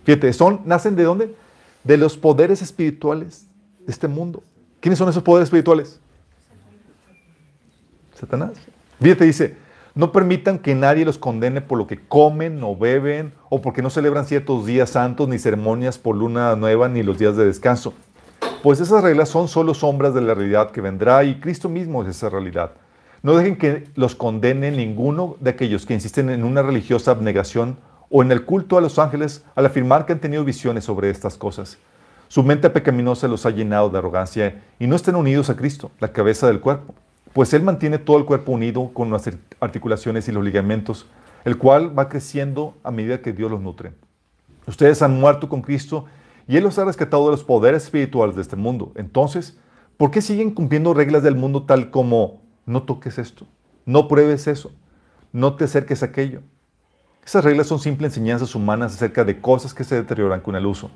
[0.03, 1.35] Fíjate, son, ¿nacen de dónde?
[1.83, 3.47] De los poderes espirituales
[3.85, 4.43] de este mundo.
[4.79, 6.01] ¿Quiénes son esos poderes espirituales?
[8.23, 8.53] Satanás.
[9.01, 9.57] Fíjate, dice,
[9.95, 13.89] no permitan que nadie los condene por lo que comen o beben o porque no
[13.89, 17.93] celebran ciertos días santos ni ceremonias por luna nueva ni los días de descanso.
[18.63, 22.09] Pues esas reglas son solo sombras de la realidad que vendrá y Cristo mismo es
[22.09, 22.71] esa realidad.
[23.23, 27.77] No dejen que los condene ninguno de aquellos que insisten en una religiosa abnegación
[28.09, 31.37] o en el culto a los ángeles al afirmar que han tenido visiones sobre estas
[31.37, 31.77] cosas.
[32.29, 36.13] Su mente pecaminosa los ha llenado de arrogancia y no están unidos a Cristo, la
[36.13, 36.95] cabeza del cuerpo
[37.33, 41.07] pues Él mantiene todo el cuerpo unido con las articulaciones y los ligamentos,
[41.45, 43.93] el cual va creciendo a medida que Dios los nutre.
[44.67, 46.05] Ustedes han muerto con Cristo
[46.47, 48.91] y Él los ha rescatado de los poderes espirituales de este mundo.
[48.95, 49.57] Entonces,
[49.97, 53.45] ¿por qué siguen cumpliendo reglas del mundo tal como no toques esto,
[53.85, 54.71] no pruebes eso,
[55.31, 56.41] no te acerques a aquello?
[57.25, 60.91] Esas reglas son simples enseñanzas humanas acerca de cosas que se deterioran con el uso.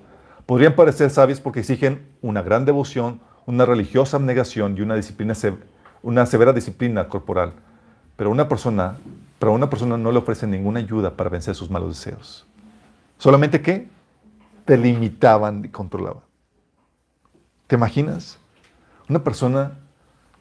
[0.45, 5.65] Podrían parecer sabias porque exigen una gran devoción, una religiosa abnegación y una disciplina severa
[6.07, 7.51] una severa disciplina corporal,
[8.15, 8.95] pero una persona,
[9.41, 12.47] una persona no le ofrece ninguna ayuda para vencer sus malos deseos.
[13.17, 13.89] Solamente que
[14.63, 16.23] te limitaban y controlaban.
[17.67, 18.39] ¿Te imaginas?
[19.09, 19.73] Una persona,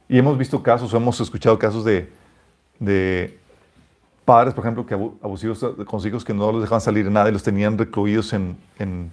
[0.09, 2.12] y hemos visto casos, hemos escuchado casos de,
[2.79, 3.37] de
[4.24, 7.42] padres, por ejemplo, que abusivos con hijos que no los dejaban salir nada y los
[7.42, 9.11] tenían recluidos en, en,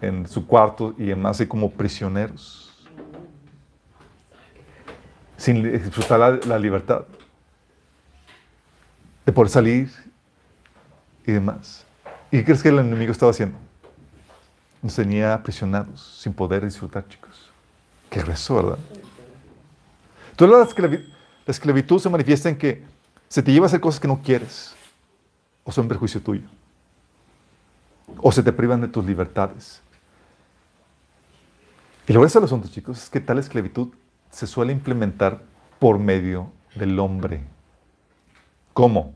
[0.00, 2.63] en su cuarto y además así como prisioneros
[5.36, 7.04] sin disfrutar la, libertad
[9.26, 9.90] de poder salir
[11.26, 11.84] y demás.
[12.30, 13.58] ¿Y qué crees que el enemigo estaba haciendo?
[14.82, 17.50] Nos tenía aprisionados, sin poder disfrutar, chicos.
[18.10, 18.78] Qué rezo, ¿verdad?
[20.30, 21.12] Entonces la esclavitud,
[21.46, 22.82] la esclavitud se manifiesta en que
[23.28, 24.74] se te lleva a hacer cosas que no quieres,
[25.64, 26.46] o son perjuicio tuyo,
[28.18, 29.80] o se te privan de tus libertades.
[32.06, 33.88] Y lo grueso del asunto, chicos, es que tal esclavitud
[34.34, 35.42] se suele implementar
[35.78, 37.44] por medio del hombre.
[38.72, 39.14] ¿Cómo?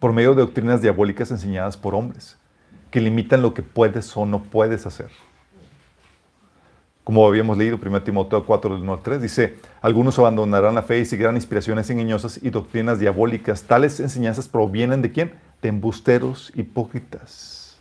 [0.00, 2.36] Por medio de doctrinas diabólicas enseñadas por hombres,
[2.90, 5.10] que limitan lo que puedes o no puedes hacer.
[7.04, 11.04] Como habíamos leído 1 Timoteo 4, 1 al 3, dice, algunos abandonarán la fe y
[11.04, 13.62] seguirán inspiraciones engañosas y doctrinas diabólicas.
[13.62, 15.34] Tales enseñanzas provienen de quién?
[15.62, 17.78] De embusteros hipócritas.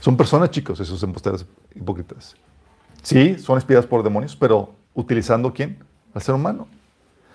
[0.00, 2.36] Son personas, chicos, esos embusteros hipócritas.
[3.04, 5.78] Sí, son inspiradas por demonios, pero utilizando quién?
[6.14, 6.66] Al ser humano.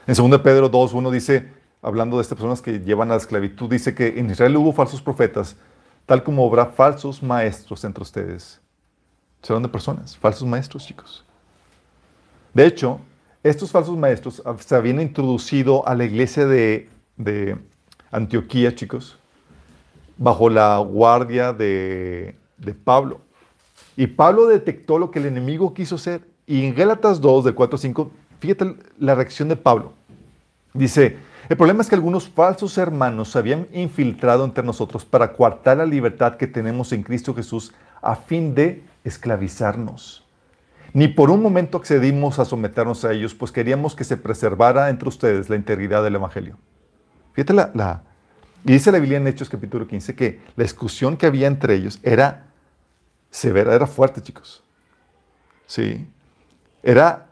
[0.07, 1.53] En 2 Pedro 2.1 dice,
[1.83, 4.99] hablando de estas personas que llevan a la esclavitud, dice que en Israel hubo falsos
[4.99, 5.55] profetas,
[6.07, 8.59] tal como habrá falsos maestros entre ustedes.
[9.43, 11.23] Serán de personas, falsos maestros, chicos.
[12.51, 12.99] De hecho,
[13.43, 17.55] estos falsos maestros se habían introducido a la iglesia de, de
[18.09, 19.19] Antioquía, chicos,
[20.17, 23.21] bajo la guardia de, de Pablo.
[23.99, 26.21] Y Pablo detectó lo que el enemigo quiso hacer.
[26.47, 29.91] Y en Gálatas 2, del 4 5, fíjate la reacción de Pablo.
[30.73, 31.17] Dice,
[31.49, 35.85] el problema es que algunos falsos hermanos se habían infiltrado entre nosotros para coartar la
[35.85, 40.25] libertad que tenemos en Cristo Jesús a fin de esclavizarnos.
[40.93, 45.09] Ni por un momento accedimos a someternos a ellos, pues queríamos que se preservara entre
[45.09, 46.57] ustedes la integridad del Evangelio.
[47.33, 48.03] Fíjate la, la
[48.63, 51.99] y dice la Biblia en Hechos capítulo 15 que la discusión que había entre ellos
[52.01, 52.48] era
[53.29, 54.63] severa, era fuerte, chicos.
[55.67, 56.07] Sí.
[56.81, 57.27] Era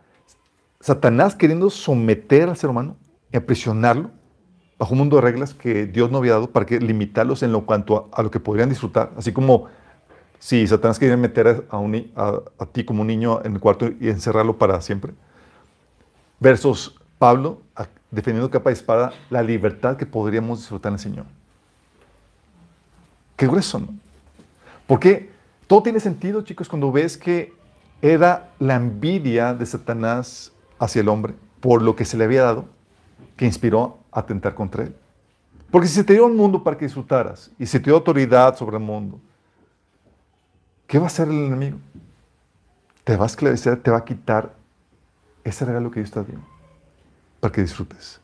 [0.79, 2.97] Satanás queriendo someter al ser humano
[3.37, 4.11] aprisionarlo
[4.77, 7.65] bajo un mundo de reglas que Dios no había dado para que limitarlos en lo
[7.65, 9.11] cuanto a, lo que podrían disfrutar.
[9.17, 9.67] Así como
[10.39, 14.57] si Satanás quería meter a, a, ti como un niño en el cuarto y encerrarlo
[14.57, 15.13] para siempre.
[16.39, 17.61] Versus Pablo
[18.11, 21.25] defendiendo capa de espada la libertad que podríamos disfrutar en el Señor.
[23.35, 23.87] Qué grueso, ¿no?
[24.85, 25.31] ¿Por qué?
[25.67, 27.53] Todo tiene sentido, chicos, cuando ves que
[28.01, 32.65] era la envidia de Satanás hacia el hombre por lo que se le había dado
[33.35, 34.95] que inspiró a atentar contra él.
[35.69, 38.55] Porque si se te dio un mundo para que disfrutaras y se te dio autoridad
[38.55, 39.19] sobre el mundo,
[40.87, 41.77] ¿qué va a hacer el enemigo?
[43.03, 44.55] Te va a esclarecer, te va a quitar
[45.43, 46.39] ese regalo que Dios te dio
[47.39, 48.19] para que disfrutes.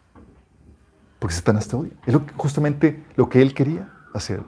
[1.20, 1.94] Porque Satanás te odia.
[2.06, 4.42] Es justamente lo que él quería hacer.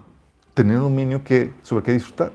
[0.53, 2.31] Tener un dominio que, sobre qué disfrutar.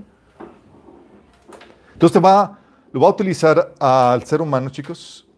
[2.01, 2.59] Entonces va,
[2.93, 5.29] lo va a utilizar al ser humano, chicos,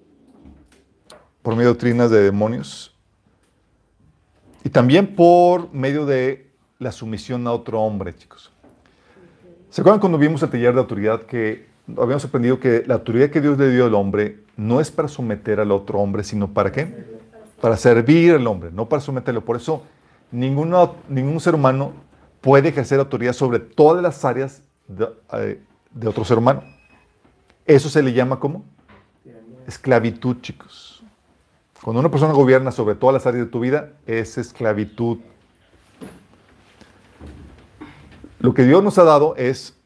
[1.42, 2.94] por medio de doctrinas de demonios
[4.62, 8.52] y también por medio de la sumisión a otro hombre, chicos.
[9.70, 11.66] ¿Se acuerdan cuando vimos el taller de autoridad que
[11.98, 15.58] habíamos aprendido que la autoridad que Dios le dio al hombre no es para someter
[15.58, 17.18] al otro hombre, sino para qué?
[17.60, 19.44] Para servir al hombre, no para someterlo.
[19.44, 19.82] Por eso
[20.30, 21.92] ninguno, ningún ser humano
[22.40, 25.60] puede ejercer autoridad sobre todas las áreas de, eh,
[25.94, 26.62] de otro ser humano.
[27.66, 28.64] Eso se le llama como
[29.66, 31.04] esclavitud, chicos.
[31.82, 35.18] Cuando una persona gobierna sobre todas las áreas de tu vida, es esclavitud.
[38.38, 39.76] Lo que Dios nos ha dado es,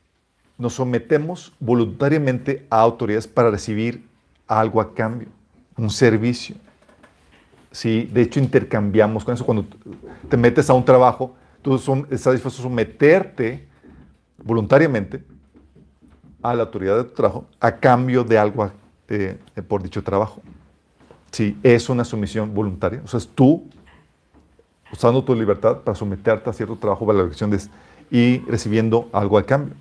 [0.59, 4.09] nos sometemos voluntariamente a autoridades para recibir
[4.47, 5.29] algo a cambio,
[5.77, 6.57] un servicio.
[7.71, 9.45] Sí, de hecho intercambiamos con eso.
[9.45, 9.67] Cuando
[10.29, 11.77] te metes a un trabajo, tú
[12.11, 13.69] estás dispuesto a someterte
[14.43, 15.23] voluntariamente
[16.51, 18.71] a la autoridad de tu trabajo a cambio de algo
[19.09, 20.43] eh, por dicho trabajo.
[21.31, 23.01] Sí, es una sumisión voluntaria.
[23.05, 23.69] O sea, es tú
[24.93, 27.61] usando tu libertad para someterte a cierto trabajo de,
[28.11, 29.75] y recibiendo algo a cambio.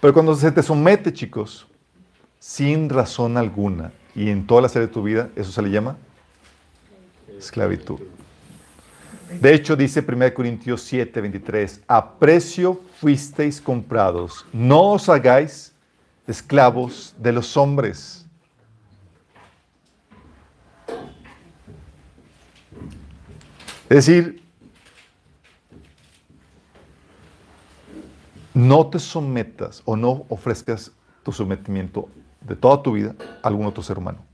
[0.00, 1.66] Pero cuando se te somete, chicos,
[2.38, 5.96] sin razón alguna y en toda la serie de tu vida, eso se le llama
[7.38, 8.00] esclavitud.
[9.38, 15.72] De hecho, dice 1 Corintios 7, 23, a precio fuisteis comprados, no os hagáis
[16.26, 18.26] esclavos de los hombres.
[23.88, 24.42] Es decir,
[28.52, 32.08] no te sometas o no ofrezcas tu sometimiento
[32.40, 34.24] de toda tu vida a algún otro ser humano.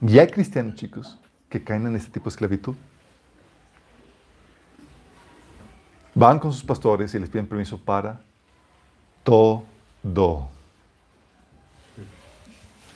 [0.00, 2.74] Y hay cristianos, chicos, que caen en este tipo de esclavitud.
[6.14, 8.20] Van con sus pastores y les piden permiso para
[9.22, 9.64] todo.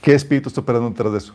[0.02, 1.35] ¿Qué espíritu está operando detrás de eso?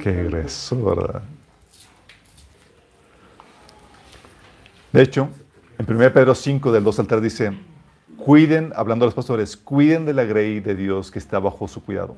[0.00, 1.22] Qué grueso, ¿verdad?
[4.92, 5.28] De hecho,
[5.78, 7.58] en 1 Pedro 5, del 2 al 3 dice,
[8.16, 11.82] cuiden, hablando a los pastores, cuiden de la grey de Dios que está bajo su
[11.82, 12.16] cuidado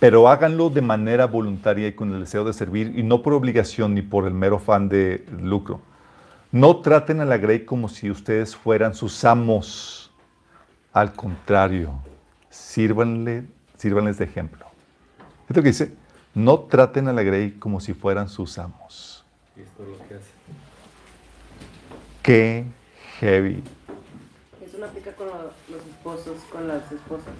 [0.00, 3.94] pero háganlo de manera voluntaria y con el deseo de servir y no por obligación
[3.94, 5.82] ni por el mero fan de lucro.
[6.50, 10.10] No traten a la Grey como si ustedes fueran sus amos.
[10.92, 11.92] Al contrario,
[12.48, 13.44] sírvanle,
[13.76, 14.66] sírvanles de ejemplo.
[15.48, 15.94] Esto que dice,
[16.34, 19.24] no traten a la Grey como si fueran sus amos.
[19.54, 20.30] ¿Y esto es lo que hace?
[22.22, 22.64] Qué
[23.18, 23.62] heavy.
[24.64, 27.34] Eso no aplica con los esposos, con las esposas,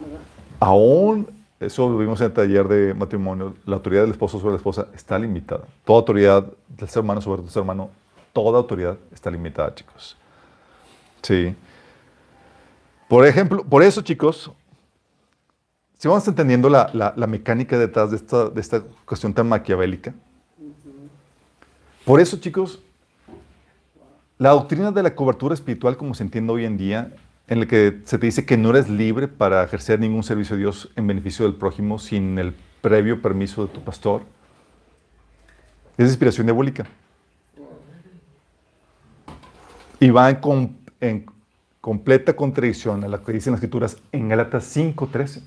[0.00, 0.20] ¿verdad?
[0.60, 3.54] Aún eso lo vimos en el taller de matrimonio.
[3.66, 5.64] La autoridad del esposo sobre la esposa está limitada.
[5.84, 7.90] Toda autoridad del ser humano sobre tu ser humano,
[8.32, 10.16] toda autoridad está limitada, chicos.
[11.22, 11.56] Sí.
[13.08, 14.52] Por ejemplo, por eso, chicos,
[15.96, 20.14] si vamos entendiendo la, la, mecánica detrás de esta, de esta cuestión tan maquiavélica,
[22.04, 22.80] por eso, chicos,
[24.38, 27.12] la doctrina de la cobertura espiritual, como se entiende hoy en día,
[27.48, 30.58] en el que se te dice que no eres libre para ejercer ningún servicio a
[30.58, 34.22] Dios en beneficio del prójimo sin el previo permiso de tu pastor.
[35.96, 36.84] Es inspiración diabólica.
[39.98, 41.26] Y va en,
[41.80, 45.42] completa contradicción a lo que dicen las escrituras en Galatas 5.13,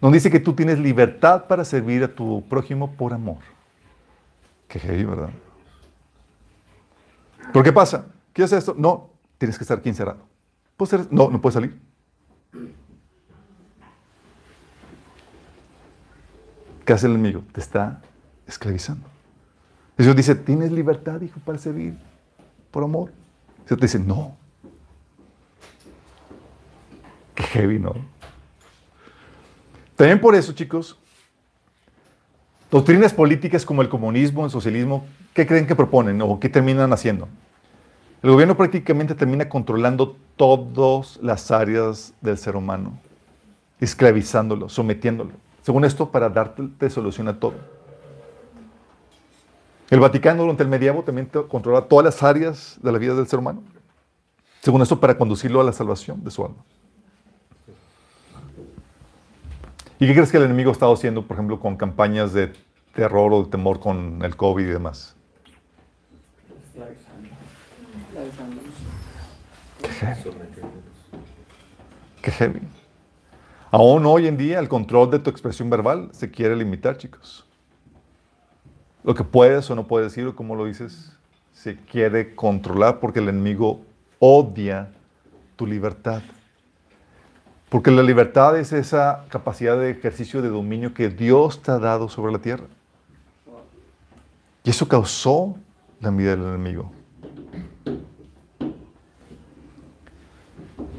[0.00, 3.38] donde dice que tú tienes libertad para servir a tu prójimo por amor.
[4.68, 5.30] Qué heavy, ¿verdad?
[7.52, 8.06] ¿Por qué pasa?
[8.32, 8.74] ¿Qué hace esto?
[8.78, 10.29] No, tienes que estar aquí encerrado.
[11.10, 11.80] No, no puede salir.
[16.84, 17.42] ¿Qué hace el enemigo?
[17.52, 18.00] Te está
[18.46, 19.06] esclavizando.
[19.96, 21.96] Dios dice, tienes libertad, hijo, para servir
[22.70, 23.12] por amor.
[23.68, 24.36] Dios te dice, no.
[27.34, 27.94] Qué heavy, ¿no?
[29.94, 30.98] También por eso, chicos,
[32.70, 35.04] doctrinas políticas como el comunismo, el socialismo,
[35.34, 37.28] ¿qué creen que proponen o qué terminan haciendo?
[38.22, 42.98] El gobierno prácticamente termina controlando todas las áreas del ser humano,
[43.80, 45.30] esclavizándolo, sometiéndolo.
[45.62, 47.54] Según esto, para darte solución a todo.
[49.88, 53.38] El Vaticano durante el medievo también controla todas las áreas de la vida del ser
[53.38, 53.62] humano.
[54.60, 56.62] Según esto, para conducirlo a la salvación de su alma.
[59.98, 62.52] ¿Y qué crees que el enemigo ha estado haciendo, por ejemplo, con campañas de
[62.94, 65.16] terror o de temor con el COVID y demás?
[72.22, 72.60] Qué heavy.
[73.70, 77.46] Aún hoy en día el control de tu expresión verbal se quiere limitar, chicos.
[79.04, 81.12] Lo que puedes o no puedes decir o cómo lo dices
[81.52, 83.80] se quiere controlar porque el enemigo
[84.18, 84.90] odia
[85.56, 86.22] tu libertad.
[87.68, 92.08] Porque la libertad es esa capacidad de ejercicio de dominio que Dios te ha dado
[92.08, 92.64] sobre la tierra.
[94.64, 95.54] Y eso causó
[96.00, 96.92] la envidia del enemigo.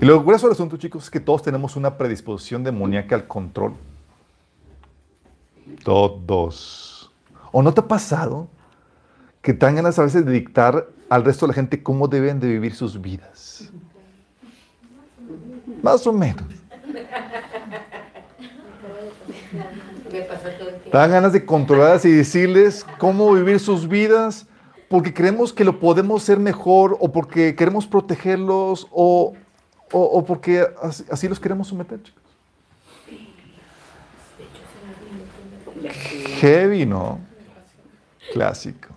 [0.02, 3.76] Y lo grueso del asunto, chicos, es que todos tenemos una predisposición demoníaca al control.
[5.84, 7.12] Todos.
[7.52, 8.48] ¿O no te ha pasado
[9.44, 12.40] que te dan ganas a veces de dictar al resto de la gente cómo deben
[12.40, 13.70] de vivir sus vidas?
[15.84, 16.46] Más o menos.
[20.10, 24.48] Te dan ganas de controlarlas y decirles cómo vivir sus vidas
[24.90, 29.34] porque creemos que lo podemos hacer mejor o porque queremos protegerlos o,
[29.92, 30.66] o, porque
[31.10, 32.22] así, los queremos someter, chicos.
[36.40, 37.20] Heavy, ¿no?
[38.34, 38.90] Clásico.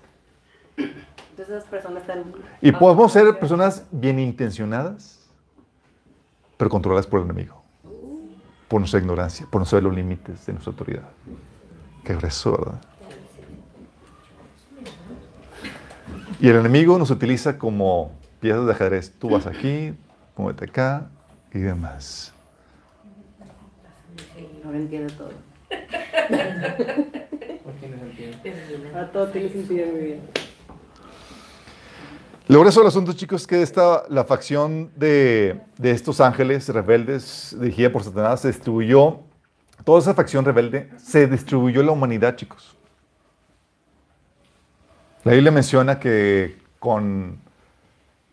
[0.76, 2.24] Entonces esas personas están...
[2.60, 5.20] Y podemos ser personas bien intencionadas,
[6.56, 7.62] pero controladas por el enemigo.
[8.68, 11.08] Por nuestra ignorancia, por no saber los límites de nuestra autoridad.
[12.04, 12.80] Qué grueso, ¿verdad?
[16.40, 19.12] Y el enemigo nos utiliza como piezas de ajedrez.
[19.18, 19.94] Tú vas aquí,
[20.36, 21.08] muévete acá
[21.52, 22.32] y demás.
[24.64, 25.28] Ahora entiendo todo.
[27.64, 28.98] ¿Por qué no entiende?
[28.98, 30.20] A todo tiene sentido en mi vida.
[32.46, 37.56] Lo grueso del asunto, chicos, es que esta, la facción de, de, estos ángeles rebeldes
[37.58, 39.20] dirigida por Satanás se distribuyó,
[39.82, 42.76] toda esa facción rebelde se distribuyó en la humanidad, chicos.
[45.24, 47.38] La Biblia menciona que con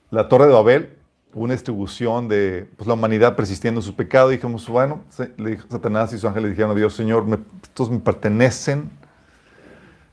[0.10, 0.98] la torre de Babel
[1.34, 4.30] una distribución de pues, la humanidad persistiendo en su pecado.
[4.30, 5.04] Dijimos, bueno,
[5.38, 7.26] le dijo Satanás y su ángel le dijeron a Dios, Señor,
[7.64, 8.90] estos me pertenecen.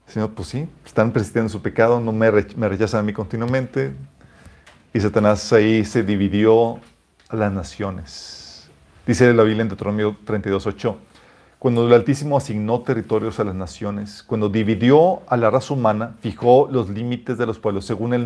[0.06, 3.92] Señor, pues sí, están persistiendo en su pecado, no me, me rechazan a mí continuamente.
[4.94, 6.80] Y Satanás ahí se dividió
[7.28, 8.70] a las naciones.
[9.06, 10.98] Dice la Biblia en Deuteronomio 32, 8
[11.58, 16.68] cuando el Altísimo asignó territorios a las naciones, cuando dividió a la raza humana, fijó
[16.70, 18.22] los límites de los pueblos según el,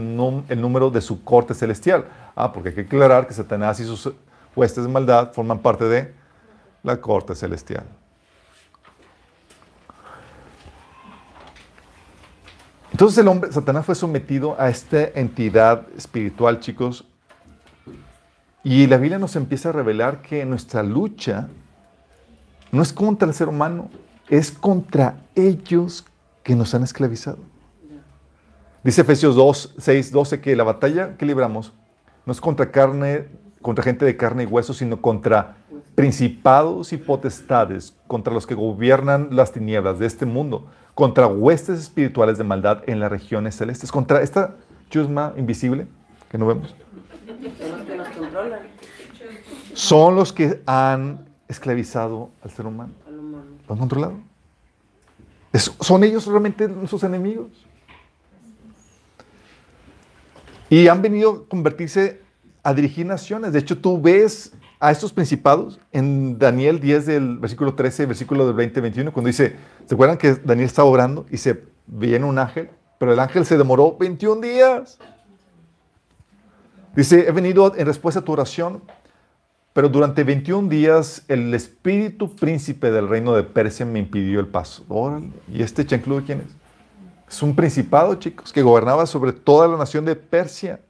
[0.49, 2.05] el, número de su corte celestial.
[2.37, 4.13] Ah, porque hay que aclarar que Satanás y sus
[4.55, 6.13] huestes de maldad forman parte de
[6.83, 7.85] la corte celestial.
[12.91, 17.07] Entonces el hombre, Satanás fue sometido a esta entidad espiritual, chicos,
[18.63, 21.49] y la Biblia nos empieza a revelar que nuestra lucha
[22.73, 23.91] no es contra el ser humano,
[24.29, 26.05] es contra ellos
[26.43, 27.39] que nos han esclavizado.
[28.83, 31.73] Dice Efesios 2, 6, 12 que la batalla que libramos
[32.27, 33.29] no es contra carne,
[33.61, 35.57] contra gente de carne y hueso, sino contra
[35.95, 42.39] principados y potestades, contra los que gobiernan las tinieblas de este mundo, contra huestes espirituales
[42.39, 44.57] de maldad en las regiones celestes, contra esta
[44.89, 45.87] chusma invisible
[46.31, 46.75] que no vemos.
[47.59, 48.61] Son los que nos controlan.
[49.75, 52.93] Son los que han esclavizado al ser humano.
[53.09, 54.15] Lo han controlado.
[55.53, 57.51] son ellos realmente nuestros enemigos.
[60.69, 62.23] Y han venido a convertirse
[62.63, 63.53] a dirigir naciones.
[63.53, 68.55] De hecho, tú ves a estos principados en Daniel 10 del versículo 13, versículo del
[68.55, 72.71] 20, 21, cuando dice, ¿se acuerdan que Daniel estaba orando y se viene un ángel?
[72.99, 74.99] Pero el ángel se demoró 21 días.
[76.97, 78.83] Dice, he venido en respuesta a tu oración
[79.73, 84.85] pero durante 21 días el espíritu príncipe del reino de Persia me impidió el paso.
[85.51, 86.63] ¿Y este chancludo quién es?
[87.35, 90.81] Es un principado, chicos, que gobernaba sobre toda la nación de Persia.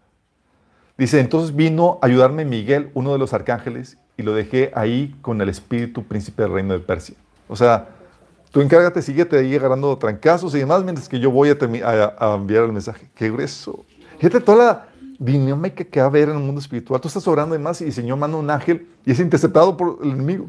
[0.98, 5.40] Dice, entonces vino a ayudarme Miguel, uno de los arcángeles, y lo dejé ahí con
[5.40, 7.14] el espíritu príncipe del reino de Persia.
[7.48, 7.88] O sea,
[8.50, 12.64] tú encárgate, síguete ahí agarrando trancazos y demás, mientras que yo voy a, a enviar
[12.64, 13.08] el mensaje.
[13.14, 13.86] ¡Qué grueso!
[14.18, 14.91] Fíjate toda la
[15.24, 17.00] dinámica que va a haber en el mundo espiritual.
[17.00, 19.98] Tú estás orando y más y el Señor manda un ángel y es interceptado por
[20.02, 20.46] el enemigo.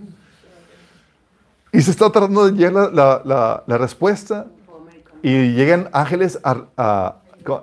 [1.72, 4.48] Y se está tratando de llegar la, respuesta
[5.22, 6.40] y llegan ángeles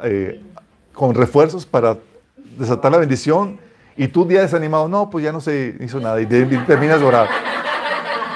[0.05, 0.43] eh,
[0.93, 1.99] con refuerzos para
[2.59, 3.59] desatar la bendición
[3.97, 7.29] y tú día desanimado, no, pues ya no se hizo nada y, terminas de orar.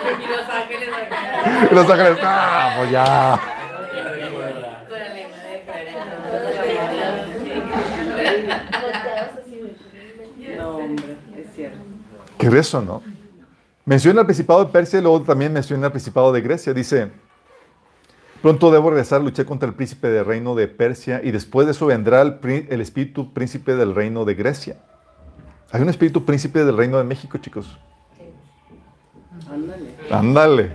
[0.04, 3.53] Y los ángeles, los ángeles, ah, pues ya.
[12.50, 13.02] Qué eso, ¿no?
[13.86, 16.74] Menciona el Principado de Persia y luego también menciona el Principado de Grecia.
[16.74, 17.10] Dice,
[18.42, 21.86] pronto debo regresar, luché contra el príncipe del reino de Persia y después de eso
[21.86, 24.76] vendrá el, espíritu príncipe del reino de Grecia.
[25.72, 27.78] Hay un espíritu príncipe del reino de México, chicos.
[29.50, 29.94] Ándale.
[30.10, 30.72] Ándale.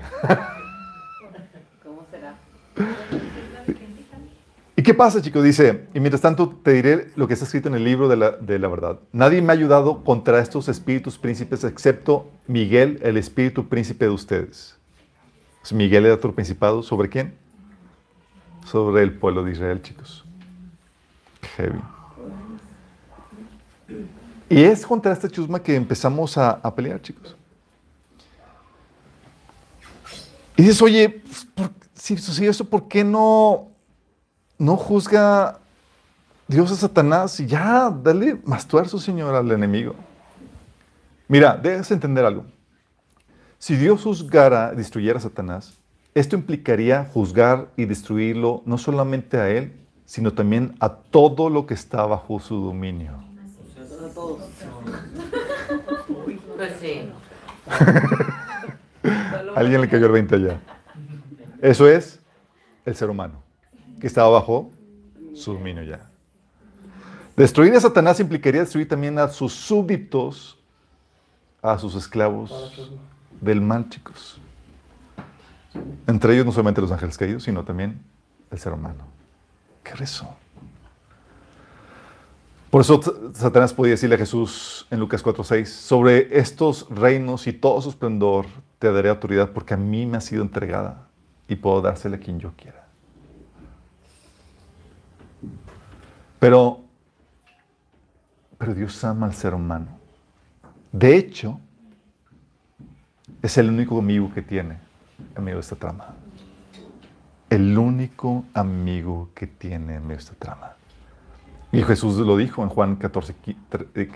[1.84, 2.36] ¿Cómo será?
[4.76, 5.44] ¿Y qué pasa, chicos?
[5.44, 8.32] Dice, y mientras tanto te diré lo que está escrito en el libro de la,
[8.32, 9.00] de la verdad.
[9.12, 14.80] Nadie me ha ayudado contra estos espíritus príncipes excepto Miguel, el espíritu príncipe de ustedes.
[15.72, 16.82] Miguel era otro principado.
[16.82, 17.36] ¿Sobre quién?
[18.66, 20.26] Sobre el pueblo de Israel, chicos.
[21.56, 21.80] Heavy.
[24.50, 27.38] Y es contra esta chusma que empezamos a, a pelear, chicos.
[30.58, 31.22] Y dices, oye,
[31.54, 33.69] ¿por, si sucedió esto, ¿por qué no,
[34.60, 35.58] no juzga
[36.48, 39.96] Dios a Satanás y ya, dale más tuerzo, Señor, al enemigo?
[41.28, 42.46] Mira, debes entender algo.
[43.58, 45.78] Si Dios juzgara, destruyera a Satanás,
[46.14, 49.74] esto implicaría juzgar y destruirlo no solamente a él,
[50.06, 53.12] sino también a todo lo que está bajo su dominio.
[56.58, 57.10] Pues sí.
[59.56, 60.60] Alguien le cayó el 20 allá.
[61.62, 62.20] Eso es
[62.86, 63.44] el ser humano,
[64.00, 64.72] que estaba bajo
[65.34, 66.10] su dominio ya.
[67.36, 70.58] Destruir a Satanás implicaría destruir también a sus súbditos,
[71.62, 72.92] a sus esclavos
[73.40, 74.42] del mal, chicos.
[76.08, 78.02] Entre ellos no solamente los ángeles caídos, sino también
[78.52, 79.06] el ser humano.
[79.84, 80.36] ¿Qué rezó?
[82.70, 83.02] Por eso
[83.34, 88.46] Satanás podía decirle a Jesús en Lucas 4:6, sobre estos reinos y todo su esplendor
[88.78, 91.08] te daré autoridad porque a mí me ha sido entregada
[91.48, 92.79] y puedo dársela a quien yo quiera.
[96.40, 96.80] Pero,
[98.58, 99.88] pero Dios ama al ser humano.
[100.92, 101.60] De hecho,
[103.42, 104.78] es el único amigo que tiene
[105.36, 106.16] en medio de esta trama.
[107.50, 110.74] El único amigo que tiene en medio de esta trama.
[111.72, 113.36] Y Jesús lo dijo en Juan 14,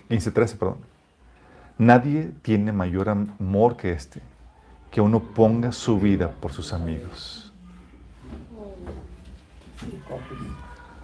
[0.09, 0.77] 15, 13, perdón.
[1.77, 4.21] Nadie tiene mayor amor que este,
[4.91, 7.51] que uno ponga su vida por sus amigos.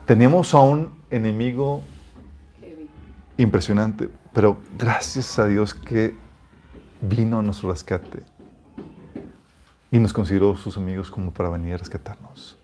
[0.09, 1.83] Tenemos a un enemigo
[3.37, 6.15] impresionante, pero gracias a Dios que
[6.99, 8.23] vino a nuestro rescate
[9.91, 12.57] y nos consideró sus amigos como para venir a rescatarnos.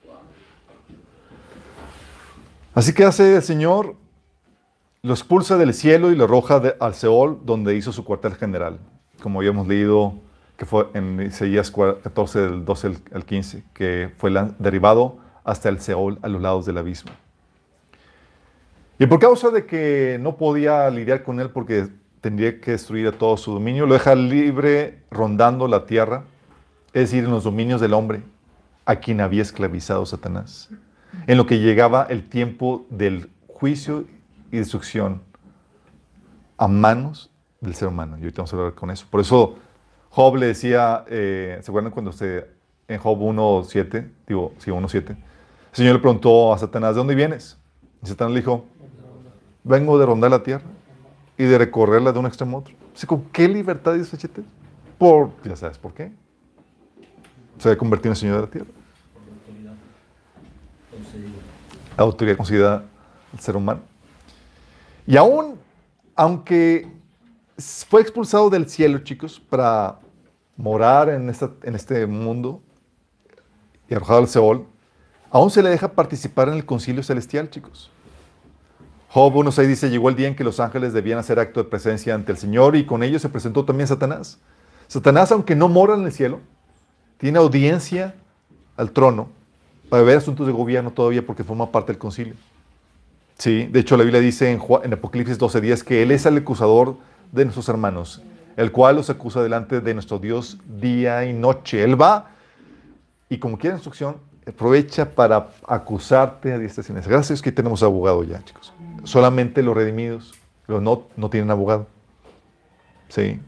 [2.74, 3.96] Así que hace el Señor,
[5.04, 8.80] lo expulsa del cielo y lo arroja de- al Seol, donde hizo su cuartel general,
[9.22, 10.16] como habíamos leído
[10.58, 15.80] que fue en Isaías 14, del 12 al- al 15, que fue derribado hasta el
[15.80, 17.12] Seol a los lados del abismo.
[18.98, 21.88] Y por causa de que no podía lidiar con él porque
[22.22, 26.24] tendría que destruir a todo su dominio, lo deja libre rondando la tierra,
[26.94, 28.24] es decir, en los dominios del hombre,
[28.86, 30.70] a quien había esclavizado Satanás,
[31.28, 34.06] en lo que llegaba el tiempo del juicio
[34.52, 35.22] y destrucción
[36.58, 37.30] a manos
[37.60, 38.18] del ser humano.
[38.18, 39.06] Y ahorita vamos a hablar con eso.
[39.10, 39.58] Por eso
[40.10, 42.48] Job le decía, eh, ¿se acuerdan cuando usted,
[42.88, 45.18] en Job 1.7, digo, sí, 1.7, el
[45.74, 47.58] Señor le preguntó a Satanás, ¿de dónde vienes?
[48.02, 48.66] Y Satanás le dijo,
[49.66, 50.64] vengo de rondar la tierra
[51.38, 52.74] y de recorrerla de un extremo a otro.
[53.08, 54.42] ¿con qué libertad dice Chete?
[54.98, 56.12] Por, ya sabes, ¿por qué?
[57.58, 58.68] Se había convertido en Señor de la tierra.
[61.98, 62.84] La autoridad concedida
[63.34, 63.82] al ser humano.
[65.06, 65.58] Y aún,
[66.16, 66.88] aunque
[67.58, 70.00] fue expulsado del cielo, chicos, para
[70.58, 72.62] morar en, esta- en este mundo
[73.90, 74.66] y arrojado al Seol,
[75.30, 77.92] aún se le deja participar en el concilio celestial, chicos.
[79.16, 82.14] Job 1.6 dice, llegó el día en que los ángeles debían hacer acto de presencia
[82.14, 84.40] ante el Señor y con ellos se presentó también Satanás.
[84.90, 86.42] Satanás, aunque no mora en el cielo,
[87.18, 88.14] tiene audiencia
[88.76, 89.30] al trono
[89.88, 92.34] para ver asuntos de gobierno todavía porque forma parte del concilio.
[93.38, 96.36] Sí, de hecho la Biblia dice en, Ju- en Apocalipsis 12.10 que Él es el
[96.36, 96.98] acusador
[97.32, 98.22] de nuestros hermanos,
[98.58, 101.82] el cual los acusa delante de nuestro Dios día y noche.
[101.86, 102.32] Él va
[103.30, 104.18] y como quiere instrucción,
[104.48, 107.14] aprovecha para acusarte a diestra y siniestra.
[107.14, 108.74] Gracias a que tenemos abogado ya, chicos.
[109.04, 110.34] Solamente los redimidos,
[110.68, 111.88] los no, no tienen abogado.
[113.10, 113.40] Sí.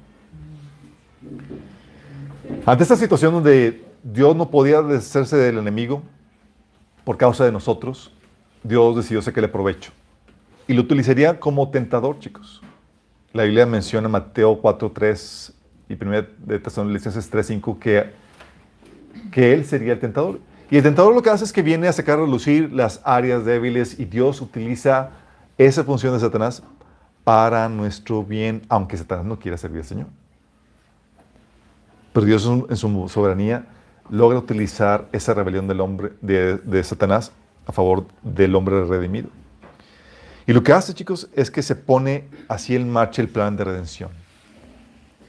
[2.65, 6.01] Ante esta situación donde Dios no podía deshacerse del enemigo
[7.03, 8.13] por causa de nosotros,
[8.63, 9.91] Dios decidió sacarle provecho.
[10.67, 12.61] Y lo utilizaría como tentador, chicos.
[13.33, 15.53] La Biblia menciona en Mateo 4.3
[15.89, 18.11] y 1 de Tesalonicenses 3.5 que,
[19.31, 20.39] que Él sería el tentador.
[20.69, 23.45] Y el tentador lo que hace es que viene a sacar a relucir las áreas
[23.45, 25.11] débiles y Dios utiliza
[25.57, 26.61] esa función de Satanás
[27.23, 30.07] para nuestro bien, aunque Satanás no quiera servir al Señor.
[32.11, 33.65] Pero Dios en su soberanía
[34.09, 37.31] logra utilizar esa rebelión del hombre, de, de Satanás
[37.65, 39.29] a favor del hombre redimido.
[40.45, 43.65] Y lo que hace, chicos, es que se pone así en marcha el plan de
[43.65, 44.09] redención.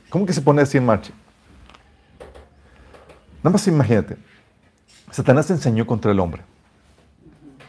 [0.09, 1.13] ¿Cómo que se pone así en marcha?
[3.43, 4.17] Nada más imagínate.
[5.11, 6.43] Satanás enseñó contra el hombre.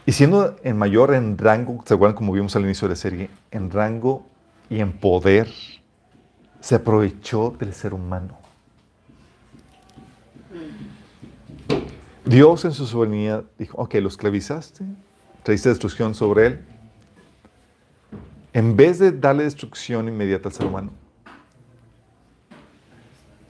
[0.06, 3.30] Y siendo en mayor en rango, ¿se acuerdan como vimos al inicio de la serie?
[3.50, 4.26] En rango
[4.68, 5.48] y en poder,
[6.60, 8.38] se aprovechó del ser humano.
[12.24, 14.84] Dios en su soberanía dijo, ok, lo esclavizaste,
[15.42, 16.64] traíste destrucción sobre él.
[18.52, 20.92] En vez de darle destrucción inmediata al ser humano,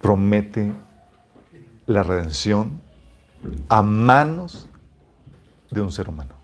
[0.01, 0.73] promete
[1.87, 2.81] la redención
[3.69, 4.69] a manos
[5.71, 6.35] de un ser humano.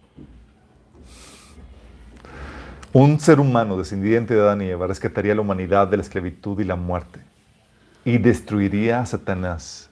[2.92, 6.58] Un ser humano descendiente de Adán y Eva rescataría a la humanidad de la esclavitud
[6.60, 7.20] y la muerte
[8.06, 9.90] y destruiría a Satanás,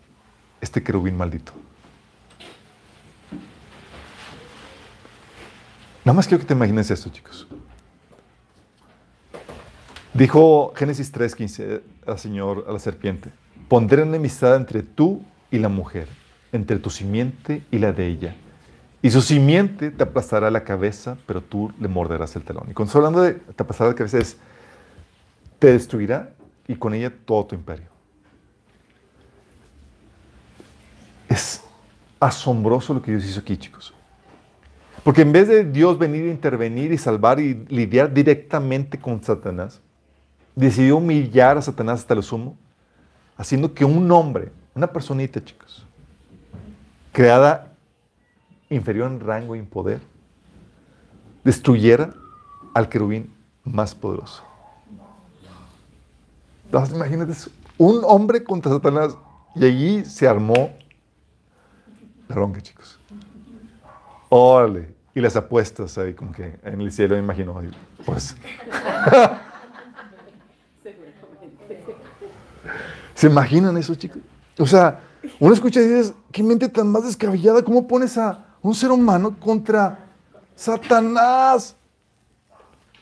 [0.61, 1.53] este querubín maldito.
[6.05, 7.47] Nada más quiero que te imagines esto, chicos.
[10.15, 13.31] Dijo Génesis 3:15 al Señor, a la serpiente,
[13.69, 16.09] pondré enemistad entre tú y la mujer,
[16.55, 18.37] entre tu simiente y la de ella.
[19.03, 22.71] Y su simiente te aplastará la cabeza, pero tú le morderás el talón.
[22.71, 24.39] Y cuando estoy hablando de te aplastará la cabeza es,
[25.59, 26.31] te destruirá
[26.69, 27.89] y con ella todo tu imperio.
[31.29, 31.63] Es
[32.21, 33.93] asombroso lo que Dios hizo aquí, chicos.
[35.03, 39.81] Porque en vez de Dios venir a intervenir y salvar y lidiar directamente con Satanás,
[40.55, 42.57] decidió humillar a Satanás hasta lo sumo,
[43.37, 45.84] haciendo que un hombre, una personita, chicos,
[47.15, 47.73] creada
[48.69, 50.01] inferior en rango y en poder,
[51.45, 52.13] destruyera
[52.75, 54.43] al querubín más poderoso.
[56.67, 57.33] Entonces, imagínate.
[57.79, 59.17] Un hombre contra Satanás.
[59.55, 60.77] Y allí se armó
[62.27, 62.99] la ronca, chicos.
[64.29, 64.93] Órale.
[65.15, 67.55] Y las apuestas ahí, como que en el cielo, me imagino.
[68.05, 68.37] Pues.
[73.15, 74.21] ¿Se imaginan eso, chicos?
[74.59, 75.01] O sea,
[75.39, 79.37] uno escucha y dices, qué mente tan más descabellada, ¿cómo pones a un ser humano
[79.39, 80.07] contra
[80.55, 81.77] Satanás?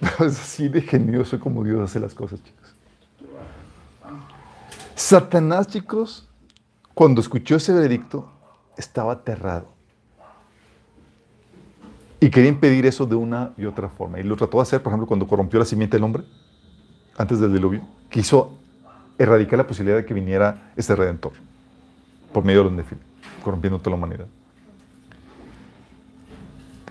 [0.18, 2.74] Es así de genioso como Dios hace las cosas, chicos.
[4.96, 6.28] Satanás, chicos,
[6.92, 8.28] cuando escuchó ese veredicto,
[8.76, 9.68] estaba aterrado.
[12.18, 14.18] Y quería impedir eso de una y otra forma.
[14.18, 16.24] Y lo trató de hacer, por ejemplo, cuando corrompió la simiente del hombre,
[17.16, 17.82] antes del diluvio.
[18.10, 18.58] Quiso
[19.18, 21.32] erradicar la posibilidad de que viniera ese redentor
[22.32, 22.98] por medio de los nefil,
[23.42, 24.26] corrompiendo toda la humanidad.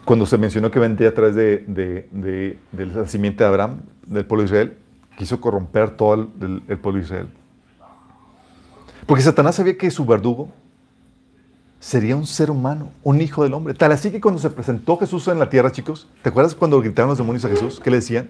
[0.05, 4.45] Cuando se mencionó que vendría a través de, de, de, de Abraham, del pueblo de
[4.45, 4.77] Israel,
[5.17, 7.29] quiso corromper todo el, pueblo de Israel.
[9.05, 10.49] Porque Satanás sabía que su verdugo
[11.79, 13.73] sería un ser humano, un hijo del hombre.
[13.73, 17.09] Tal así que cuando se presentó Jesús en la tierra, chicos, ¿te acuerdas cuando gritaron
[17.09, 17.79] los demonios a Jesús?
[17.83, 18.29] ¿Qué le decían?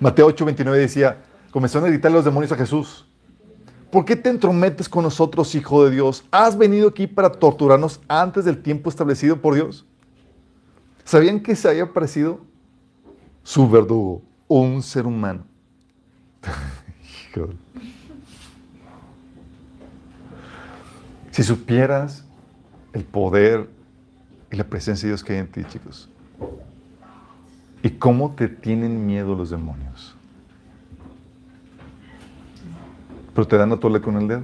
[0.00, 1.18] Mateo 8, 29 decía,
[1.50, 3.08] comenzaron a gritar los demonios a Jesús.
[3.90, 6.24] ¿Por qué te entrometes con nosotros, hijo de Dios?
[6.30, 9.86] ¿Has venido aquí para torturarnos antes del tiempo establecido por Dios?
[11.04, 12.40] ¿Sabían que se había aparecido
[13.42, 15.44] su verdugo, un ser humano?
[21.30, 22.24] si supieras
[22.92, 23.70] el poder
[24.50, 26.10] y la presencia de Dios que hay en ti, chicos.
[27.82, 30.17] Y cómo te tienen miedo los demonios.
[33.38, 34.42] Pero te dan a tole con el dedo.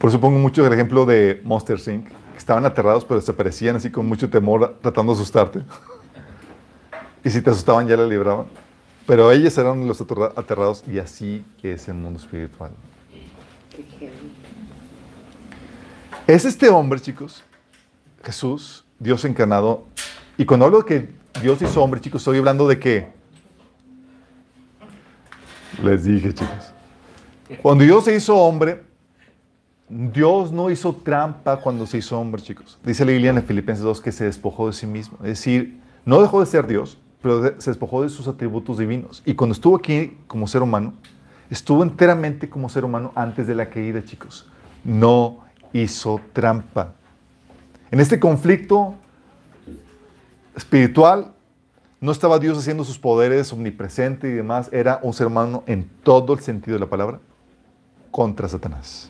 [0.00, 2.08] Por eso pongo mucho el ejemplo de Monster Inc.
[2.08, 5.62] Que estaban aterrados, pero desaparecían así con mucho temor, tratando de asustarte.
[7.22, 8.46] Y si te asustaban, ya la libraban.
[9.06, 12.72] Pero ellos eran los aterrados y así es el mundo espiritual.
[16.26, 17.44] Es este hombre, chicos,
[18.24, 19.86] Jesús, Dios encarnado.
[20.36, 23.21] Y cuando hablo de que Dios hizo hombre, chicos, estoy hablando de que...
[25.82, 26.72] Les dije, chicos.
[27.60, 28.82] Cuando Dios se hizo hombre,
[29.88, 32.78] Dios no hizo trampa cuando se hizo hombre, chicos.
[32.84, 35.18] Dice la Biblia en Filipenses 2 que se despojó de sí mismo.
[35.18, 39.22] Es decir, no dejó de ser Dios, pero se despojó de sus atributos divinos.
[39.26, 40.94] Y cuando estuvo aquí como ser humano,
[41.50, 44.48] estuvo enteramente como ser humano antes de la caída, chicos.
[44.84, 45.40] No
[45.72, 46.94] hizo trampa.
[47.90, 48.94] En este conflicto
[50.56, 51.32] espiritual,
[52.02, 56.34] no estaba Dios haciendo sus poderes omnipresente y demás, era un ser humano en todo
[56.34, 57.20] el sentido de la palabra
[58.10, 59.08] contra Satanás.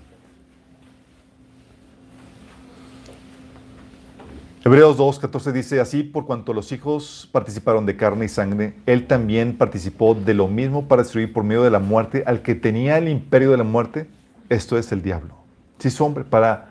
[4.62, 9.06] Hebreos 2, 14 dice, así por cuanto los hijos participaron de carne y sangre, él
[9.06, 12.98] también participó de lo mismo para destruir por medio de la muerte al que tenía
[12.98, 14.06] el imperio de la muerte,
[14.50, 15.34] esto es el diablo.
[15.78, 16.68] Si es hombre, para,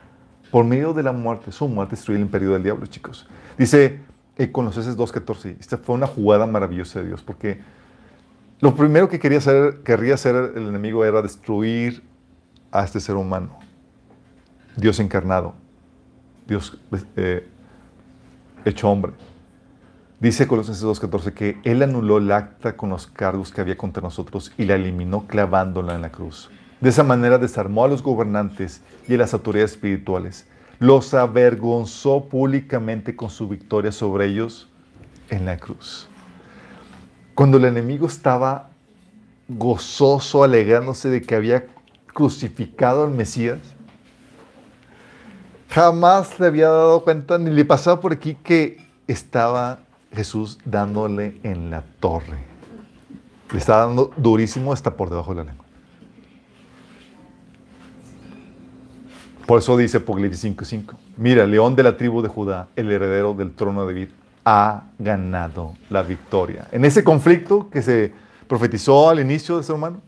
[0.52, 3.28] por medio de la muerte, su muerte destruir el imperio del diablo, chicos.
[3.58, 7.60] Dice eh, Colosenses 2, 14, esta fue una jugada maravillosa de Dios, porque
[8.60, 12.02] lo primero que quería hacer, querría hacer el enemigo era destruir
[12.70, 13.58] a este ser humano,
[14.76, 15.54] Dios encarnado
[16.46, 16.78] Dios
[17.16, 17.48] eh,
[18.64, 19.12] hecho hombre.
[20.20, 24.52] Dice Colosenses 2.14 que Él anuló el acta con los cargos que había contra nosotros
[24.56, 26.50] y la eliminó clavándola en la cruz.
[26.80, 30.46] De esa manera desarmó a los gobernantes y a las autoridades espirituales.
[30.82, 34.68] Los avergonzó públicamente con su victoria sobre ellos
[35.30, 36.08] en la cruz.
[37.36, 38.70] Cuando el enemigo estaba
[39.46, 41.66] gozoso, alegrándose de que había
[42.12, 43.60] crucificado al Mesías,
[45.68, 49.78] jamás le había dado cuenta ni le pasaba por aquí que estaba
[50.12, 52.42] Jesús dándole en la torre.
[53.52, 55.61] Le estaba dando durísimo hasta por debajo de la lengua.
[59.46, 60.96] Por eso dice Apocalipsis 5:5.
[61.16, 64.08] Mira, león de la tribu de Judá, el heredero del trono de David,
[64.44, 66.68] ha ganado la victoria.
[66.72, 68.12] En ese conflicto que se
[68.46, 70.00] profetizó al inicio del ser humano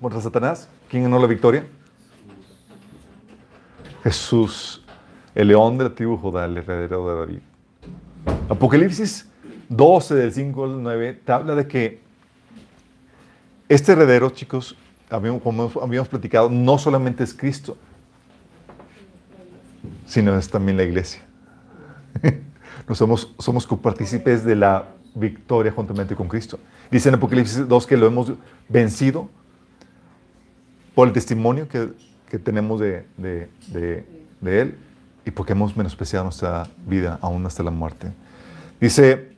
[0.00, 1.66] contra Satanás, ¿quién ganó la victoria?
[4.02, 4.82] Jesús,
[5.34, 7.40] el león de la tribu de Judá, el heredero de David.
[8.48, 9.28] Apocalipsis
[9.68, 12.00] 12, del 5 al 9, te habla de que
[13.68, 14.76] este heredero, chicos,
[15.42, 17.76] como habíamos platicado, no solamente es Cristo,
[20.10, 21.22] sino es también la iglesia.
[22.88, 26.58] Nos somos, somos copartícipes de la victoria juntamente con Cristo.
[26.90, 28.32] Dice en Apocalipsis 2 que lo hemos
[28.68, 29.30] vencido
[30.96, 31.92] por el testimonio que,
[32.28, 34.04] que tenemos de, de,
[34.44, 34.76] Él
[35.24, 38.08] y porque hemos menospreciado nuestra vida aún hasta la muerte.
[38.80, 39.36] Dice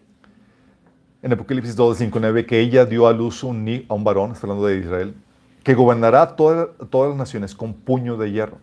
[1.21, 4.47] en Apocalipsis 2, 5, 9 que ella dio a luz un, a un varón, está
[4.47, 5.15] hablando de Israel,
[5.63, 8.57] que gobernará todas las naciones con puño de hierro.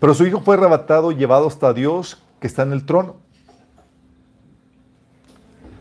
[0.00, 3.16] Pero su hijo fue arrebatado y llevado hasta Dios que está en el trono.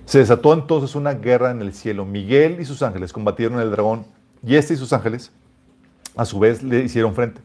[0.05, 2.05] Se desató entonces una guerra en el cielo.
[2.05, 4.05] Miguel y sus ángeles combatieron el dragón
[4.45, 5.31] y este y sus ángeles
[6.15, 7.41] a su vez le hicieron frente.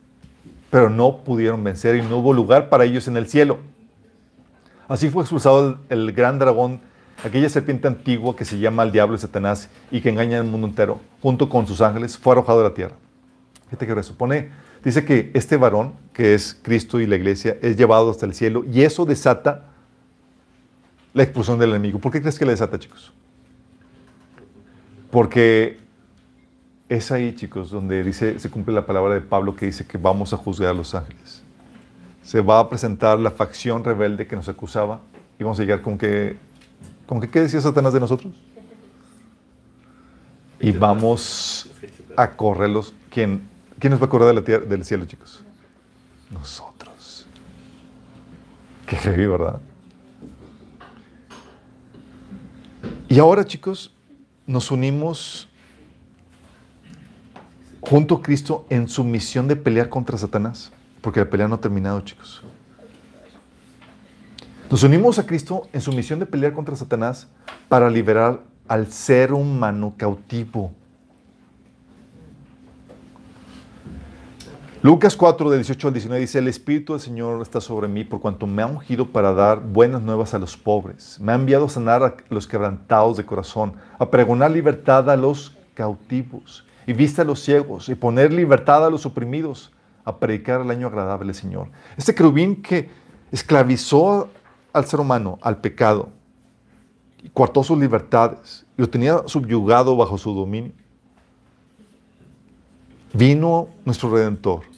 [0.71, 3.59] Pero no pudieron vencer y no hubo lugar para ellos en el cielo.
[4.89, 6.81] Así fue expulsado el, gran dragón,
[7.25, 10.67] aquella serpiente antigua que se llama el diablo y Satanás y que engaña al mundo
[10.67, 12.95] entero, junto con sus ángeles, fue arrojado de la tierra.
[13.67, 14.51] Fíjate que resupone,
[14.85, 18.65] dice que este varón, que es Cristo y la iglesia, es llevado hasta el cielo
[18.71, 19.65] y eso desata
[21.15, 21.99] la expulsión del enemigo.
[21.99, 23.13] ¿Por qué crees que la desata, chicos?
[25.11, 25.79] Porque
[26.89, 30.33] es ahí, chicos, donde dice, se cumple la palabra de Pablo que dice que vamos
[30.33, 31.43] a juzgar a los ángeles.
[32.23, 35.01] Se va a presentar la facción rebelde que nos acusaba
[35.39, 36.37] y vamos a llegar con que,
[37.07, 38.33] con que, ¿qué decía Satanás de nosotros?
[40.61, 41.69] Y vamos
[42.17, 42.95] a correrlos.
[43.11, 43.49] ¿Quién,
[43.79, 45.43] quién nos va a correr de la tierra, del cielo, chicos?
[46.33, 47.27] Nosotros.
[48.87, 49.61] Qué heavy, ¿verdad?
[53.09, 53.95] Y ahora, chicos,
[54.47, 55.49] nos unimos
[57.81, 61.61] junto a Cristo en su misión de pelear contra Satanás, porque la pelea no ha
[61.61, 62.43] terminado, chicos.
[64.71, 67.29] Nos unimos a Cristo en su misión de pelear contra Satanás
[67.69, 70.73] para liberar al ser humano cautivo
[74.85, 78.19] Lucas 4, del 18 al 19 dice, el Espíritu del Señor está sobre mí por
[78.19, 81.21] cuanto me ha ungido para dar buenas nuevas a los pobres.
[81.21, 85.57] Me ha enviado a sanar a los quebrantados de corazón, a pregonar libertad a los
[85.75, 89.71] cautivos y vista a los ciegos y poner libertad a los oprimidos,
[90.05, 91.69] a predicar el año agradable del Señor.
[91.97, 92.91] Este querubín que
[93.31, 94.31] esclavizó
[94.73, 96.09] al ser humano, al pecado,
[97.23, 100.73] y coartó sus libertades y lo tenía subyugado bajo su dominio.
[103.15, 104.72] Vino nuestro Redentor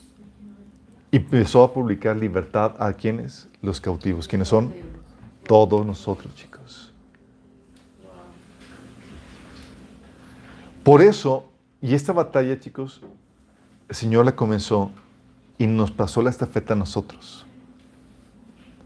[1.14, 3.48] y empezó a publicar libertad a quienes?
[3.62, 4.26] Los cautivos.
[4.26, 4.74] ¿Quiénes son?
[5.46, 6.92] Todos nosotros, chicos.
[10.82, 13.00] Por eso, y esta batalla, chicos,
[13.88, 14.90] el Señor la comenzó
[15.56, 17.46] y nos pasó la estafeta a nosotros.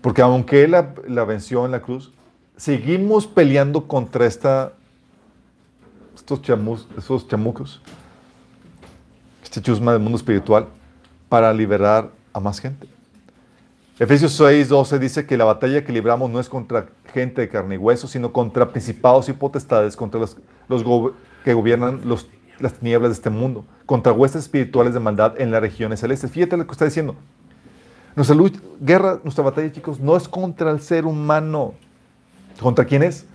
[0.03, 2.13] Porque aunque Él la, venció en la cruz,
[2.59, 4.75] seguimos peleando contra esta,
[6.15, 6.43] estos,
[6.99, 7.81] estos chamucos,
[9.43, 10.69] este chusma del mundo espiritual,
[11.31, 12.89] para liberar a más gente.
[13.99, 17.75] Efesios 6, 12 dice que la batalla que libramos no es contra gente de carne
[17.75, 20.37] y hueso, sino contra principados y potestades, contra los,
[21.45, 22.03] que gobiernan
[22.61, 26.31] las tinieblas de este mundo, contra huestes espirituales de maldad en las regiones celestes.
[26.31, 27.17] Fíjate lo que está diciendo.
[28.15, 28.37] Nuestra
[28.81, 31.75] guerra, nuestra batalla, chicos, no es contra el ser humano.
[32.61, 33.27] ¿Contra quién es?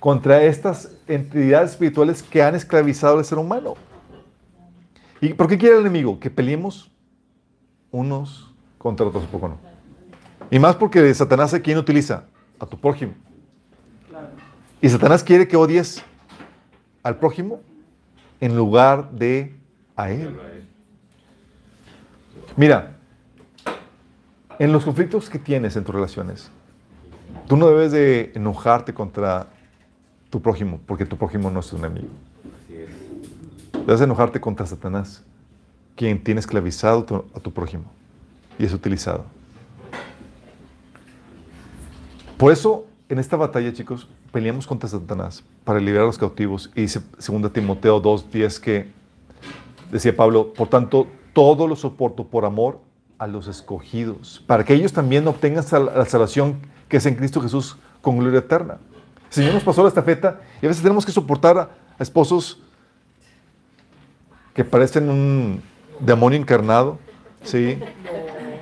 [0.00, 3.74] Contra estas entidades espirituales que han esclavizado al ser humano.
[5.20, 6.18] ¿Y por qué quiere el enemigo?
[6.20, 6.90] Que peleemos
[7.96, 9.58] unos contra otros, poco no.
[10.50, 12.24] Y más porque Satanás a quién utiliza?
[12.58, 13.14] A tu prójimo.
[14.80, 16.02] Y Satanás quiere que odies
[17.02, 17.60] al prójimo
[18.40, 19.56] en lugar de
[19.96, 20.36] a él.
[22.56, 22.96] Mira,
[24.58, 26.50] en los conflictos que tienes en tus relaciones,
[27.46, 29.48] tú no debes de enojarte contra
[30.30, 32.08] tu prójimo, porque tu prójimo no es un enemigo.
[33.86, 35.22] Debes enojarte contra Satanás,
[35.96, 37.84] quien tiene esclavizado a tu prójimo
[38.58, 39.24] y es utilizado.
[42.36, 46.70] Por eso, en esta batalla, chicos, peleamos contra Satanás para liberar a los cautivos.
[46.74, 48.88] Y dice 2 Timoteo 2.10 que
[49.90, 52.80] decía Pablo, por tanto, todo lo soporto por amor
[53.18, 57.78] a los escogidos, para que ellos también obtengan la salvación que es en Cristo Jesús
[58.02, 58.78] con gloria eterna.
[59.28, 62.60] El Señor nos pasó la estafeta y a veces tenemos que soportar a, esposos
[64.52, 65.62] que parecen un
[66.00, 66.98] demonio encarnado,
[67.42, 67.78] ¿sí?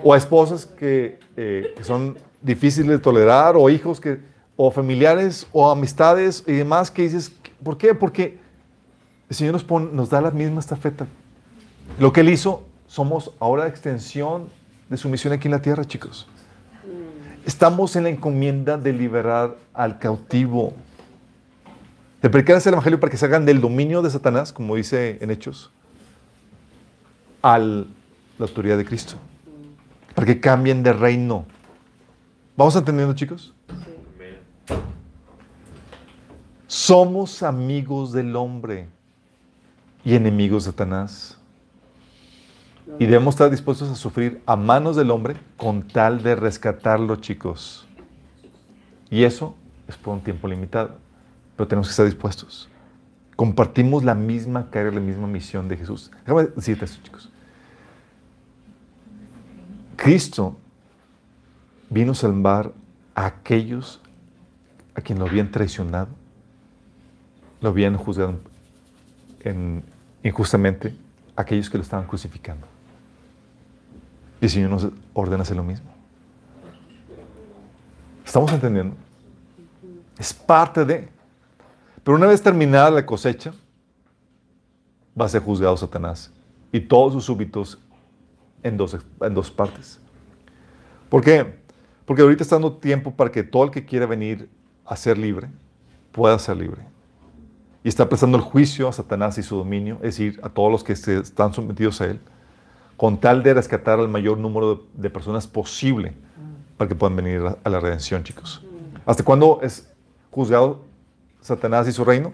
[0.02, 4.18] O a esposas que, eh, que son difíciles de tolerar, o hijos que,
[4.56, 7.32] o familiares, o amistades y demás que dices,
[7.62, 7.94] ¿por qué?
[7.94, 8.38] Porque
[9.28, 11.06] el Señor nos, nos da la misma estafeta.
[11.98, 14.48] Lo que Él hizo, somos ahora extensión
[14.88, 16.28] de su misión aquí en la tierra, chicos.
[17.46, 20.72] Estamos en la encomienda de liberar al cautivo,
[22.22, 25.30] de predicar el Evangelio para que se hagan del dominio de Satanás, como dice en
[25.30, 25.70] Hechos,
[27.44, 27.84] a la
[28.38, 29.16] autoridad de Cristo,
[30.14, 31.44] para que cambien de reino.
[32.56, 33.52] ¿Vamos entendiendo, chicos?
[36.66, 38.88] Somos amigos del hombre
[40.06, 41.38] y enemigos de Satanás.
[42.98, 47.86] Y debemos estar dispuestos a sufrir a manos del hombre con tal de rescatarlo, chicos.
[49.10, 49.54] Y eso
[49.86, 50.96] es por un tiempo limitado.
[51.56, 52.70] Pero tenemos que estar dispuestos.
[53.36, 56.10] Compartimos la misma carga, la misma misión de Jesús.
[56.24, 57.30] Déjame decirte eso, chicos.
[59.94, 60.56] Cristo
[61.90, 62.72] vino a salvar
[63.14, 64.00] a aquellos
[64.94, 66.08] a quien lo habían traicionado,
[67.60, 68.38] lo habían juzgado
[70.22, 70.96] injustamente,
[71.36, 72.66] aquellos que lo estaban crucificando.
[74.40, 75.90] Y el Señor nos ordena hacer lo mismo.
[78.24, 78.96] ¿Estamos entendiendo?
[80.18, 81.08] Es parte de.
[82.02, 83.52] Pero una vez terminada la cosecha,
[85.20, 86.32] va a ser juzgado Satanás
[86.72, 87.78] y todos sus súbitos
[88.64, 90.00] en dos, en dos partes.
[91.08, 91.60] ¿Por qué?
[92.04, 94.48] Porque ahorita está dando tiempo para que todo el que quiera venir
[94.84, 95.48] a ser libre
[96.10, 96.82] pueda ser libre.
[97.84, 100.82] Y está prestando el juicio a Satanás y su dominio, es decir, a todos los
[100.82, 102.20] que están sometidos a él,
[102.96, 106.14] con tal de rescatar al mayor número de, personas posible
[106.78, 108.64] para que puedan venir a, la redención, chicos.
[109.04, 109.92] ¿Hasta cuándo es
[110.30, 110.82] juzgado
[111.40, 112.32] Satanás y su reino?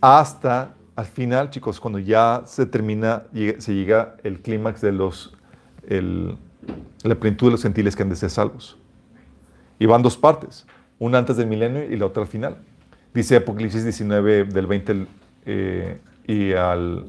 [0.00, 3.24] Hasta al final, chicos, cuando ya se termina,
[3.58, 5.36] se llega el clímax de los,
[5.88, 8.78] la plenitud de los gentiles que han de ser salvos.
[9.78, 10.66] Y van dos partes,
[10.98, 12.56] una antes del milenio y la otra al final.
[13.12, 15.06] Dice Apocalipsis 19 del 20
[15.44, 17.04] eh, y al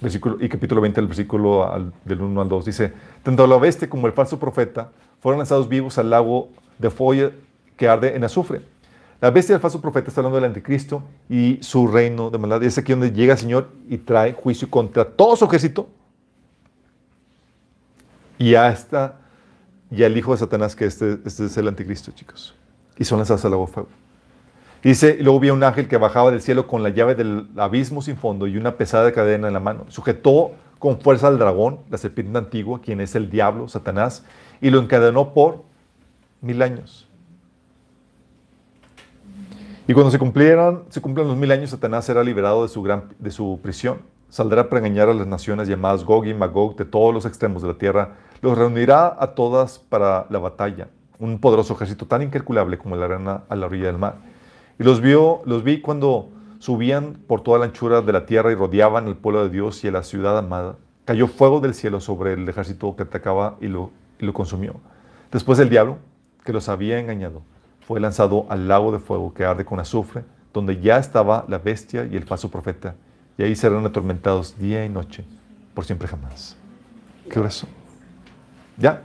[0.00, 2.64] versículo, y capítulo 20 del versículo del 1 al 2.
[2.64, 7.32] Dice, tanto la bestia como el falso profeta fueron lanzados vivos al lago de fuego
[7.76, 8.62] que arde en azufre.
[9.20, 12.60] La bestia del falso profeta está hablando del anticristo y su reino de maldad.
[12.62, 15.88] Y es aquí donde llega el Señor y trae juicio contra todo su ejército
[18.38, 19.16] y ya está,
[19.90, 22.54] ya el hijo de Satanás, que este, este es el anticristo, chicos.
[22.98, 23.88] Y son lanzados al lago fuego.
[24.82, 28.02] Dice, luego vi a un ángel que bajaba del cielo con la llave del abismo
[28.02, 29.86] sin fondo y una pesada cadena en la mano.
[29.88, 34.24] Sujetó con fuerza al dragón, la serpiente antigua, quien es el diablo, Satanás,
[34.60, 35.64] y lo encadenó por
[36.40, 37.05] mil años.
[39.88, 43.14] Y cuando se cumplieran, se cumplan los mil años, Satanás será liberado de su, gran,
[43.18, 43.98] de su prisión.
[44.28, 47.68] Saldrá para engañar a las naciones llamadas Gog y Magog de todos los extremos de
[47.68, 52.96] la tierra los reunirá a todas para la batalla, un poderoso ejército tan incalculable como
[52.96, 54.16] la arena a la orilla del mar.
[54.78, 56.28] Y los, vio, los vi cuando
[56.58, 59.88] subían por toda la anchura de la tierra y rodeaban el pueblo de Dios y
[59.88, 60.76] a la ciudad amada.
[61.04, 64.74] Cayó fuego del cielo sobre el ejército que atacaba y lo, y lo consumió.
[65.30, 65.98] Después el diablo,
[66.44, 67.42] que los había engañado,
[67.86, 72.04] fue lanzado al lago de fuego que arde con azufre, donde ya estaba la bestia
[72.04, 72.96] y el falso profeta,
[73.38, 75.24] y ahí serán atormentados día y noche,
[75.72, 76.56] por siempre jamás.
[77.30, 77.68] ¿Qué eso?
[78.76, 79.02] Ya.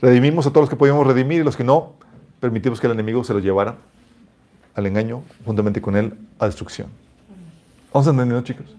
[0.00, 1.92] Redimimos a todos los que podíamos redimir y los que no,
[2.40, 3.76] permitimos que el enemigo se los llevara
[4.74, 6.88] al engaño, juntamente con él, a destrucción.
[7.92, 8.74] ¿Vamos entendiendo, chicos?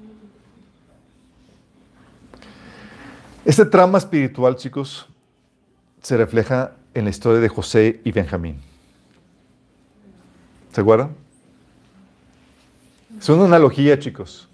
[3.46, 5.08] Este trama espiritual, chicos,
[6.02, 8.60] se refleja en la historia de José y Benjamín.
[10.72, 11.16] ¿Se acuerdan?
[13.20, 14.50] Es una analogía, chicos.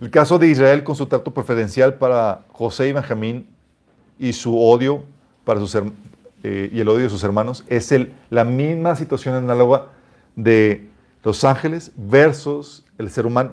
[0.00, 3.48] El caso de Israel con su trato preferencial para José y Benjamín
[4.18, 5.04] y su odio
[5.44, 5.74] para sus,
[6.42, 7.94] eh, y el odio de sus hermanos es
[8.28, 9.86] la misma situación análoga
[10.34, 10.88] de
[11.24, 13.52] los ángeles versus el ser humano.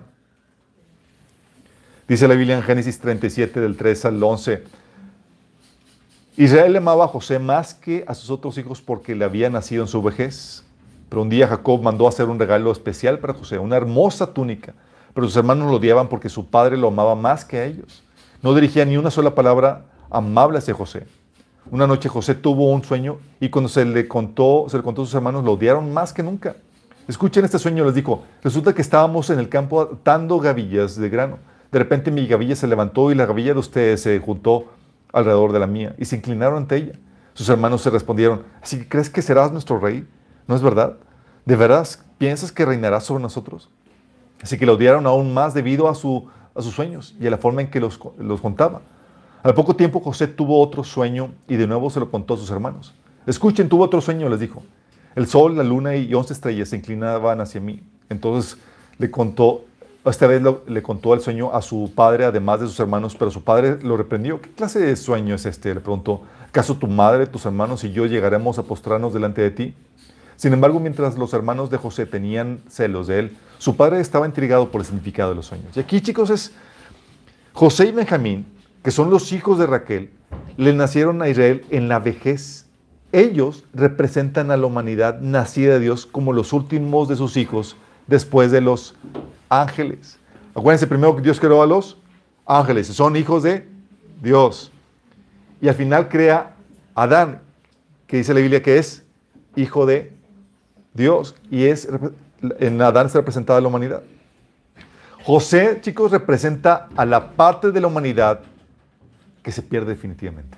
[2.08, 4.64] Dice la Biblia en Génesis 37 del 3 al 11.
[6.36, 9.88] Israel amaba a José más que a sus otros hijos porque le había nacido en
[9.88, 10.64] su vejez.
[11.08, 14.74] Pero un día Jacob mandó hacer un regalo especial para José, una hermosa túnica.
[15.14, 18.04] Pero sus hermanos lo odiaban porque su padre lo amaba más que a ellos.
[18.42, 21.06] No dirigía ni una sola palabra amable hacia José.
[21.70, 25.06] Una noche José tuvo un sueño y cuando se le contó, se le contó a
[25.06, 26.56] sus hermanos, lo odiaron más que nunca.
[27.08, 31.38] Escuchen este sueño, les dijo, resulta que estábamos en el campo atando gavillas de grano.
[31.72, 34.66] De repente mi gavilla se levantó y la gavilla de ustedes se juntó
[35.14, 37.00] alrededor de la mía y se inclinaron ante ella.
[37.34, 40.06] Sus hermanos se respondieron, ¿así que crees que serás nuestro rey?
[40.48, 40.98] ¿No es verdad?
[41.46, 41.88] ¿De verdad
[42.18, 43.70] piensas que reinarás sobre nosotros?
[44.42, 47.38] Así que lo odiaron aún más debido a, su, a sus sueños y a la
[47.38, 48.82] forma en que los, los contaba.
[49.42, 52.52] Al poco tiempo José tuvo otro sueño y de nuevo se lo contó a sus
[52.52, 52.94] hermanos.
[53.26, 54.64] Escuchen, tuvo otro sueño, les dijo.
[55.16, 57.82] El sol, la luna y once estrellas se inclinaban hacia mí.
[58.10, 58.58] Entonces
[58.98, 59.66] le contó,
[60.10, 63.44] esta vez le contó el sueño a su padre, además de sus hermanos, pero su
[63.44, 64.42] padre lo reprendió.
[64.42, 65.74] ¿Qué clase de sueño es este?
[65.74, 66.24] Le preguntó.
[66.50, 69.74] ¿Acaso tu madre, tus hermanos y yo llegaremos a postrarnos delante de ti?
[70.36, 74.70] Sin embargo, mientras los hermanos de José tenían celos de él, su padre estaba intrigado
[74.70, 75.76] por el significado de los sueños.
[75.78, 76.52] Y aquí, chicos, es
[77.54, 78.46] José y Benjamín,
[78.84, 80.12] que son los hijos de Raquel,
[80.58, 82.66] le nacieron a Israel en la vejez.
[83.14, 87.78] Ellos representan a la humanidad nacida de Dios como los últimos de sus hijos
[88.08, 88.96] después de los
[89.62, 90.20] ángeles.
[90.56, 91.98] Acuérdense primero que Dios creó a los
[92.46, 93.68] ángeles, son hijos de
[94.22, 94.72] Dios.
[95.62, 96.54] Y al final crea
[96.96, 97.42] a Adán,
[98.08, 99.04] que dice la Biblia que es
[99.56, 100.14] hijo de
[100.94, 101.88] Dios y es
[102.60, 104.04] en Adán está representada la humanidad.
[105.24, 108.42] José, chicos, representa a la parte de la humanidad
[109.42, 110.58] que se pierde definitivamente.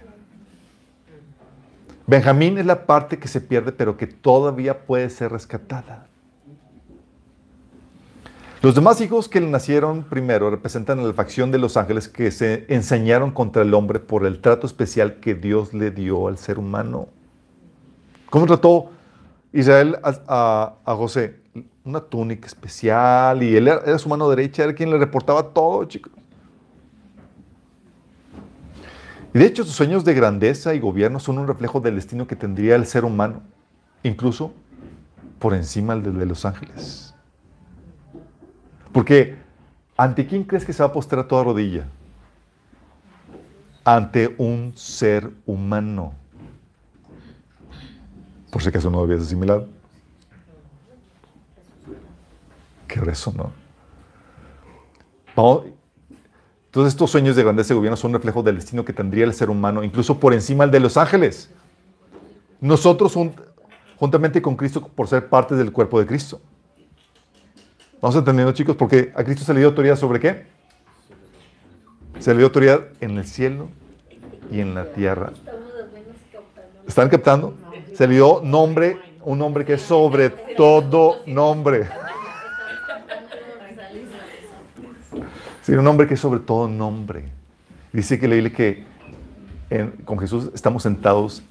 [2.07, 6.07] Benjamín es la parte que se pierde, pero que todavía puede ser rescatada.
[8.65, 12.31] Los demás hijos que le nacieron primero representan a la facción de los ángeles que
[12.31, 16.57] se enseñaron contra el hombre por el trato especial que Dios le dio al ser
[16.57, 17.07] humano.
[18.27, 18.89] ¿Cómo trató
[19.53, 21.41] Israel a, José?
[21.83, 26.11] Una túnica especial y él era, su mano derecha, era quien le reportaba todo, chicos.
[29.31, 32.35] Y de hecho, sus sueños de grandeza y gobierno son un reflejo del destino que
[32.35, 33.43] tendría el ser humano,
[34.01, 34.53] incluso
[35.37, 37.04] por encima del de los ángeles.
[38.95, 39.35] Porque,
[39.97, 41.85] ¿ante quién crees que se va a postrar toda rodilla?
[43.83, 46.13] Ante un ser humano.
[48.49, 49.67] Por si acaso no lo habías asimilado.
[52.87, 53.51] Qué eso, ¿no?
[56.71, 59.33] Todos estos sueños de grandeza y gobierno son un reflejo del destino que tendría el
[59.33, 61.51] ser humano, incluso por encima del de los ángeles.
[62.61, 63.13] Nosotros,
[63.97, 66.39] juntamente con Cristo, por ser parte del cuerpo de Cristo.
[68.05, 68.75] ¿Vamos entendiendo, chicos?
[68.75, 70.45] Porque a Cristo se le dio autoridad sobre qué?
[72.19, 73.69] Se le dio autoridad en el cielo
[74.51, 75.33] y en la tierra.
[76.87, 77.57] ¿Están captando?
[77.95, 81.89] Se le dio nombre, un nombre que es sobre todo nombre.
[85.63, 87.25] Sí, un nombre que es sobre todo nombre.
[87.91, 88.83] Dice que le que
[90.05, 91.41] con Jesús estamos sentados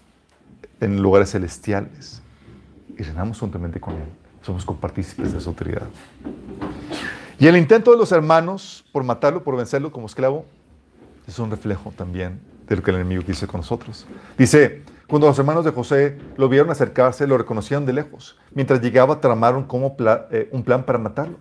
[0.80, 2.22] en lugares celestiales
[2.96, 4.24] y reinamos juntamente con Él.
[4.45, 5.86] Somos compartícipes de su autoridad.
[7.38, 10.45] Y el intento de los hermanos por matarlo, por vencerlo como esclavo,
[11.26, 14.07] es un reflejo también de lo que el enemigo dice con nosotros.
[14.36, 18.36] Dice, cuando los hermanos de José lo vieron acercarse, lo reconocieron de lejos.
[18.53, 19.97] Mientras llegaba, tramaron como
[20.30, 21.38] eh, un plan para matarlo.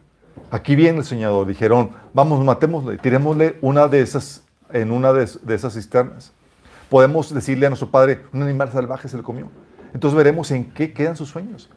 [0.49, 1.47] Aquí viene el soñador.
[1.47, 6.32] Dijeron, vamos, matémosle, tirémosle una de esas, en una de, de esas cisternas.
[6.89, 9.49] Podemos decirle a nuestro padre, un animal salvaje se le comió.
[9.93, 11.70] Entonces veremos en qué quedan sus sueños.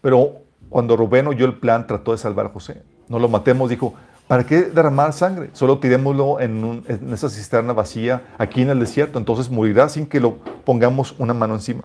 [0.00, 0.43] Pero
[0.74, 2.82] cuando Rubén oyó el plan, trató de salvar a José.
[3.06, 3.94] No lo matemos, dijo,
[4.26, 5.50] ¿para qué derramar sangre?
[5.52, 9.20] Solo tirémoslo en, esa cisterna vacía aquí en el desierto.
[9.20, 11.84] Entonces morirá sin que lo pongamos una mano encima.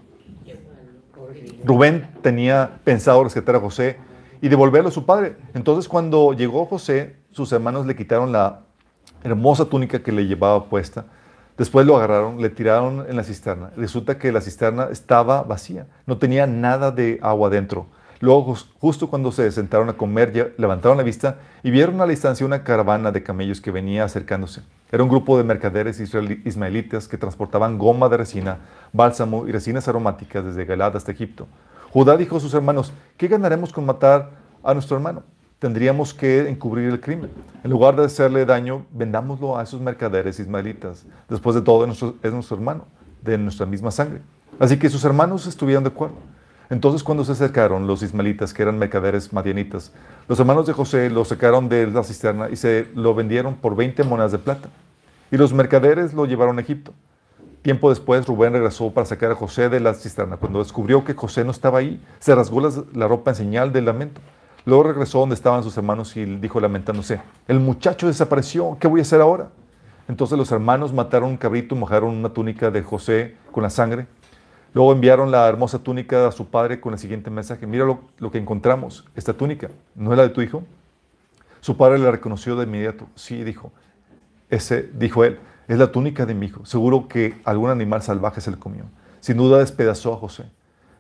[1.63, 3.97] Rubén tenía pensado rescatar a José
[4.41, 5.37] y devolverlo a su padre.
[5.53, 8.61] Entonces cuando llegó José, sus hermanos le quitaron la
[9.23, 11.05] hermosa túnica que le llevaba puesta.
[11.59, 13.69] Después lo agarraron, le tiraron en la cisterna.
[13.77, 17.85] Resulta que la cisterna estaba vacía, no tenía nada de agua dentro.
[18.21, 22.45] Luego, justo cuando se sentaron a comer, levantaron la vista y vieron a la distancia
[22.45, 24.61] una caravana de camellos que venía acercándose.
[24.91, 28.57] Era un grupo de mercaderes ismaelitas que transportaban goma de resina,
[28.91, 31.47] bálsamo y resinas aromáticas desde Galad hasta Egipto.
[31.91, 34.31] Judá dijo a sus hermanos, ¿qué ganaremos con matar
[34.63, 35.23] a nuestro hermano?
[35.59, 37.31] Tendríamos que encubrir el crimen.
[37.63, 41.05] En lugar de hacerle daño, vendámoslo a esos mercaderes ismaelitas.
[41.29, 42.85] Después de todo, es nuestro hermano,
[43.21, 44.21] de nuestra misma sangre.
[44.59, 46.15] Así que sus hermanos estuvieron de acuerdo.
[46.69, 49.91] Entonces cuando se acercaron los ismaelitas, que eran mercaderes madianitas,
[50.27, 54.03] los hermanos de José lo sacaron de la cisterna y se lo vendieron por 20
[54.03, 54.69] monedas de plata.
[55.31, 56.93] Y los mercaderes lo llevaron a Egipto.
[57.61, 60.37] Tiempo después, Rubén regresó para sacar a José de la cisterna.
[60.37, 62.61] Cuando descubrió que José no estaba ahí, se rasgó
[62.93, 64.21] la ropa en señal de lamento.
[64.65, 69.03] Luego regresó donde estaban sus hermanos y dijo lamentándose, el muchacho desapareció, ¿qué voy a
[69.03, 69.49] hacer ahora?
[70.07, 74.07] Entonces los hermanos mataron un cabrito y mojaron una túnica de José con la sangre.
[74.73, 78.37] Luego enviaron la hermosa túnica a su padre con el siguiente mensaje, mira lo, que
[78.37, 80.63] encontramos, esta túnica, ¿no es la de tu hijo?
[81.59, 83.71] Su padre la reconoció de inmediato, sí, dijo,
[84.49, 86.65] ese, dijo él, es la túnica de mi hijo.
[86.65, 88.85] Seguro que algún animal salvaje se le comió.
[89.19, 90.45] Sin duda despedazó a José.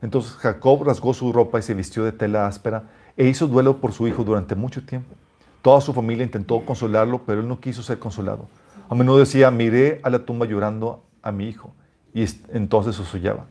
[0.01, 2.83] Entonces Jacob rasgó su ropa y se vistió de tela áspera
[3.17, 5.15] e hizo duelo por su hijo durante mucho tiempo.
[5.61, 8.47] Toda su familia intentó consolarlo, pero él no quiso ser consolado.
[8.89, 11.73] A menudo decía, miré a la tumba llorando a mi hijo.
[12.13, 13.47] Y es- entonces sollaba.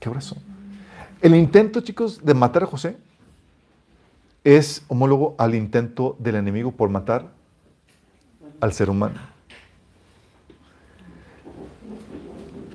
[0.00, 0.36] ¿Qué brazo?
[1.20, 2.96] El intento, chicos, de matar a José
[4.44, 7.32] es homólogo al intento del enemigo por matar
[8.60, 9.18] al ser humano.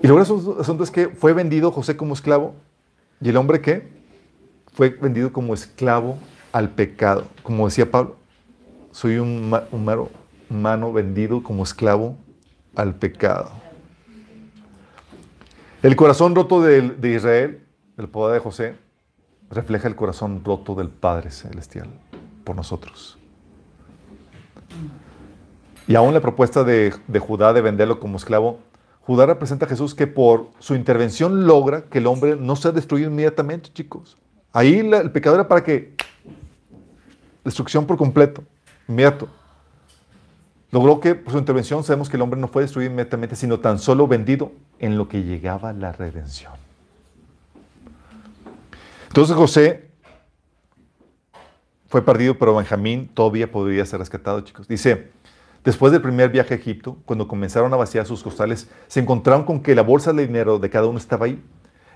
[0.04, 2.56] Y lo gracioso asunto es que fue vendido José como esclavo
[3.22, 3.88] y el hombre que
[4.74, 6.18] fue vendido como esclavo
[6.52, 7.28] al pecado.
[7.44, 8.18] Como decía Pablo,
[8.92, 9.56] soy un,
[10.50, 12.18] humano vendido como esclavo
[12.76, 13.61] al pecado.
[15.82, 17.66] El corazón roto de, Israel,
[17.98, 18.76] el poder de José,
[19.50, 21.88] refleja el corazón roto del Padre Celestial
[22.44, 23.18] por nosotros.
[25.88, 28.60] Y aún la propuesta de, Judá de venderlo como esclavo,
[29.02, 33.10] Judá representa a Jesús que por su intervención logra que el hombre no sea destruido
[33.10, 34.20] inmediatamente, chicos.
[34.54, 35.96] Ahí el pecado era para que
[37.44, 38.44] destrucción por completo,
[38.88, 39.28] inmediato.
[40.72, 43.78] Logró que por su intervención sabemos que el hombre no fue destruido inmediatamente, sino tan
[43.78, 46.54] solo vendido en lo que llegaba la redención.
[49.08, 49.92] Entonces José
[51.88, 54.66] fue perdido, pero Benjamín todavía podría ser rescatado, chicos.
[54.70, 55.12] Dice,
[55.66, 59.62] después del primer viaje a Egipto, cuando comenzaron a vaciar sus costales, se encontraron con
[59.62, 61.44] que la bolsa de dinero de cada uno estaba ahí.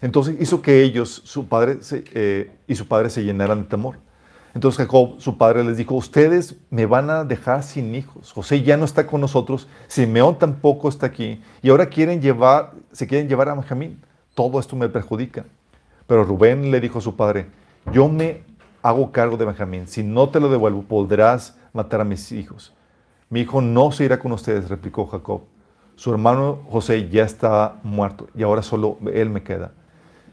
[0.02, 4.00] Entonces hizo que ellos su padre eh, y su padre se llenaran de temor.
[4.56, 8.32] Entonces Jacob, su padre, les dijo, ustedes me van a dejar sin hijos.
[8.32, 13.06] José ya no está con nosotros, Simeón tampoco está aquí, y ahora quieren llevar, se
[13.06, 14.02] quieren llevar a Benjamín.
[14.34, 15.44] Todo esto me perjudica.
[16.08, 17.48] Pero Rubén le dijo a su padre,
[17.92, 18.44] yo me
[18.82, 19.88] hago cargo de Benjamín.
[19.88, 22.74] Si no te lo devuelvo, podrás matar a mis hijos.
[23.30, 25.42] Mi hijo no se irá con ustedes, replicó Jacob.
[25.96, 29.74] Su hermano José ya está muerto y ahora solo él me queda.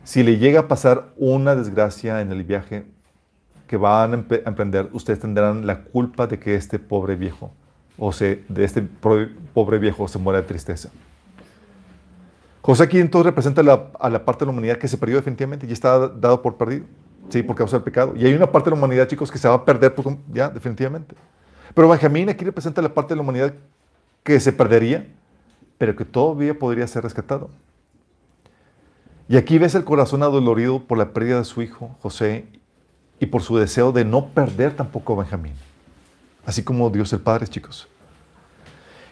[0.04, 2.86] Si le llega a pasar una desgracia en el viaje
[3.72, 4.16] que van a
[4.50, 7.50] emprender, ustedes tendrán la culpa de que este pobre viejo,
[7.96, 10.90] o sea, de este pobre viejo se muera de tristeza.
[12.60, 13.62] José aquí entonces representa
[13.98, 16.84] a la parte de la humanidad que se perdió definitivamente y está dado por perdido,
[17.30, 17.42] ¿sí?
[17.42, 18.12] Por causa del pecado.
[18.14, 20.50] Y hay una parte de la humanidad, chicos, que se va a perder por ya,
[20.50, 21.14] definitivamente.
[21.74, 23.54] Pero Benjamín aquí representa la parte de la humanidad
[24.22, 25.08] que se perdería,
[25.78, 27.48] pero que todavía podría ser rescatado.
[29.30, 32.44] Y aquí ves el corazón adolorido por la pérdida de su hijo, José,
[33.22, 35.52] y por su deseo de no perder tampoco a Benjamín.
[36.44, 37.86] Así como Dios el Padre, chicos.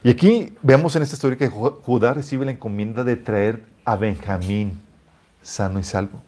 [0.02, 3.94] Y aquí vemos en esta historia que Ju- Judá recibe la encomienda de traer a
[3.94, 4.80] Benjamín
[5.42, 6.20] sano y salvo.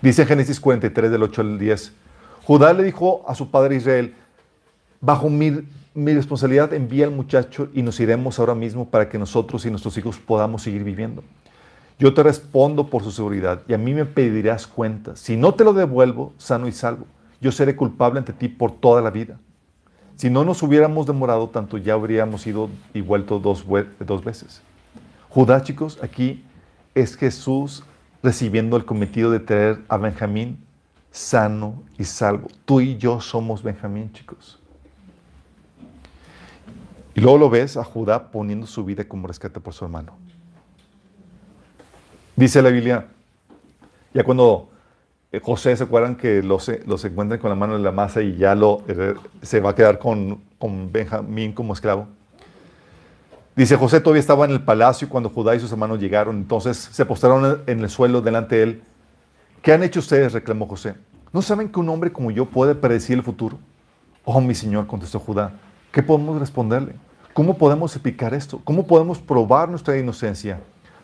[0.00, 1.92] Dice en Génesis 43, del 8 al 10,
[2.44, 4.14] Judá le dijo a su padre Israel,
[5.00, 9.66] bajo mi, mi responsabilidad envía al muchacho y nos iremos ahora mismo para que nosotros
[9.66, 11.24] y nuestros hijos podamos seguir viviendo.
[12.00, 15.16] Yo te respondo por su seguridad y a mí me pedirás cuenta.
[15.16, 17.04] Si no te lo devuelvo sano y salvo,
[17.42, 19.38] yo seré culpable ante ti por toda la vida.
[20.16, 23.66] Si no nos hubiéramos demorado tanto, ya habríamos ido y vuelto dos,
[23.98, 24.62] dos veces.
[25.28, 26.42] Judá, chicos, aquí
[26.94, 27.84] es Jesús
[28.22, 30.58] recibiendo el cometido de traer a Benjamín
[31.10, 32.48] sano y salvo.
[32.64, 34.58] Tú y yo somos Benjamín, chicos.
[37.14, 40.16] Y luego lo ves a Judá poniendo su vida como rescate por su hermano.
[42.40, 43.04] Dice la Biblia,
[44.14, 44.70] ya cuando
[45.30, 48.34] eh, José, ¿se acuerdan que los, los encuentran con la mano en la masa y
[48.38, 49.12] ya lo, eh,
[49.42, 52.08] se va a quedar con, con Benjamín como esclavo?
[53.54, 57.04] Dice, José todavía estaba en el palacio cuando Judá y sus hermanos llegaron, entonces se
[57.04, 58.82] postraron en el suelo delante de él.
[59.60, 60.32] ¿Qué han hecho ustedes?
[60.32, 60.94] reclamó José.
[61.34, 63.58] ¿No saben que un hombre como yo puede predecir el futuro?
[64.24, 65.52] Oh, mi señor, contestó Judá,
[65.92, 66.94] ¿qué podemos responderle?
[67.34, 68.62] ¿Cómo podemos explicar esto?
[68.64, 70.58] ¿Cómo podemos probar nuestra inocencia?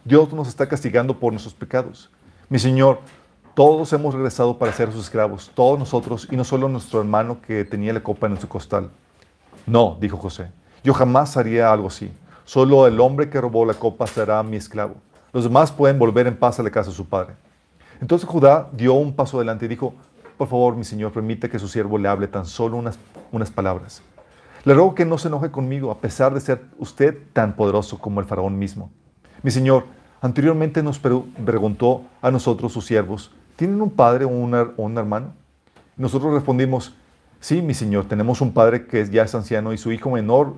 [0.07, 2.13] Dios nos está castigando por nuestros pecados.
[2.49, 3.01] Mi señor,
[3.55, 7.65] todos hemos regresado para ser sus esclavos, todos nosotros, y no solo nuestro hermano que
[7.65, 8.93] tenía la copa en su costal.
[9.67, 10.53] No, dijo José,
[10.85, 12.13] yo jamás haría algo así.
[12.45, 14.95] Solo el hombre que robó la copa será mi esclavo.
[15.33, 17.35] Los demás pueden volver en paz a la casa de su padre.
[18.01, 19.93] Entonces Judá dio un paso adelante y dijo,
[20.39, 22.97] por favor, mi señor, permite que su siervo le hable tan solo unas,
[23.33, 24.03] unas palabras.
[24.63, 28.21] Le ruego que no se enoje conmigo, a pesar de ser usted tan poderoso como
[28.21, 28.93] el faraón mismo.
[29.43, 35.35] Mi señor, Anteriormente nos preguntó a nosotros, sus siervos, ¿tienen un padre o un hermano?
[35.97, 36.95] Nosotros respondimos,
[37.41, 40.55] sí, mi señor, tenemos un padre que ya es anciano y su hijo menor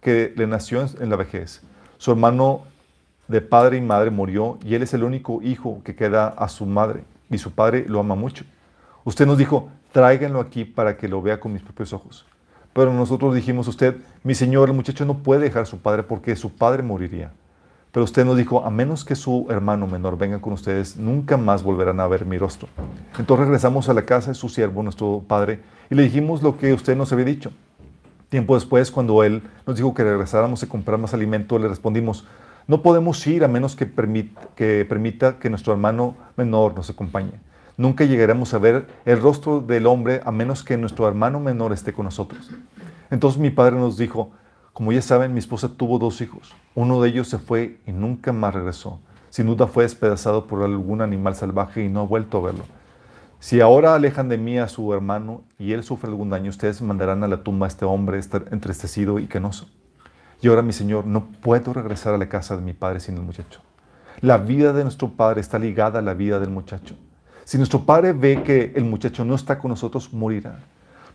[0.00, 1.62] que le nació en la vejez.
[1.98, 2.64] Su hermano
[3.28, 6.66] de padre y madre murió y él es el único hijo que queda a su
[6.66, 8.44] madre y su padre lo ama mucho.
[9.04, 12.26] Usted nos dijo, tráiganlo aquí para que lo vea con mis propios ojos.
[12.72, 16.36] Pero nosotros dijimos, usted, mi señor, el muchacho no puede dejar a su padre porque
[16.36, 17.32] su padre moriría.
[17.96, 21.62] Pero usted nos dijo, a menos que su hermano menor venga con ustedes, nunca más
[21.62, 22.68] volverán a ver mi rostro.
[23.18, 26.74] Entonces regresamos a la casa de su siervo, nuestro padre, y le dijimos lo que
[26.74, 27.52] usted nos había dicho.
[28.28, 32.26] Tiempo después, cuando él nos dijo que regresáramos a comprar más alimento, le respondimos,
[32.66, 37.32] no podemos ir a menos que permita, que permita que nuestro hermano menor nos acompañe.
[37.78, 41.94] Nunca llegaremos a ver el rostro del hombre a menos que nuestro hermano menor esté
[41.94, 42.50] con nosotros.
[43.10, 44.32] Entonces mi padre nos dijo,
[44.76, 46.54] como ya saben, mi esposa tuvo dos hijos.
[46.74, 49.00] Uno de ellos se fue y nunca más regresó.
[49.30, 52.64] Sin duda fue despedazado por algún animal salvaje y no ha vuelto a verlo.
[53.40, 57.24] Si ahora alejan de mí a su hermano y él sufre algún daño, ustedes mandarán
[57.24, 58.20] a la tumba a este hombre
[58.50, 59.66] entristecido y canoso.
[60.42, 63.22] Y ahora, mi Señor, no puedo regresar a la casa de mi padre sin el
[63.22, 63.62] muchacho.
[64.20, 66.96] La vida de nuestro padre está ligada a la vida del muchacho.
[67.44, 70.58] Si nuestro padre ve que el muchacho no está con nosotros, morirá.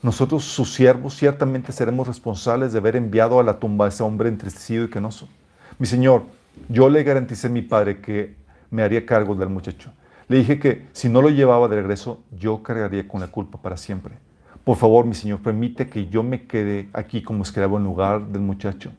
[0.04, 4.30] Nosotros, sus siervos, ciertamente seremos responsables de haber enviado a la tumba a ese hombre
[4.30, 5.30] entristecido y canoso.
[5.78, 6.24] Mi Señor,
[6.70, 8.36] yo le garanticé a mi padre que
[8.72, 9.92] me haría cargo del muchacho.
[10.28, 13.78] Le dije que si no lo llevaba de regreso, yo cargaría con la culpa para
[13.78, 14.16] siempre.
[14.64, 18.42] Por favor, mi Señor, permite que yo me quede aquí como esclavo en lugar del
[18.42, 18.92] muchacho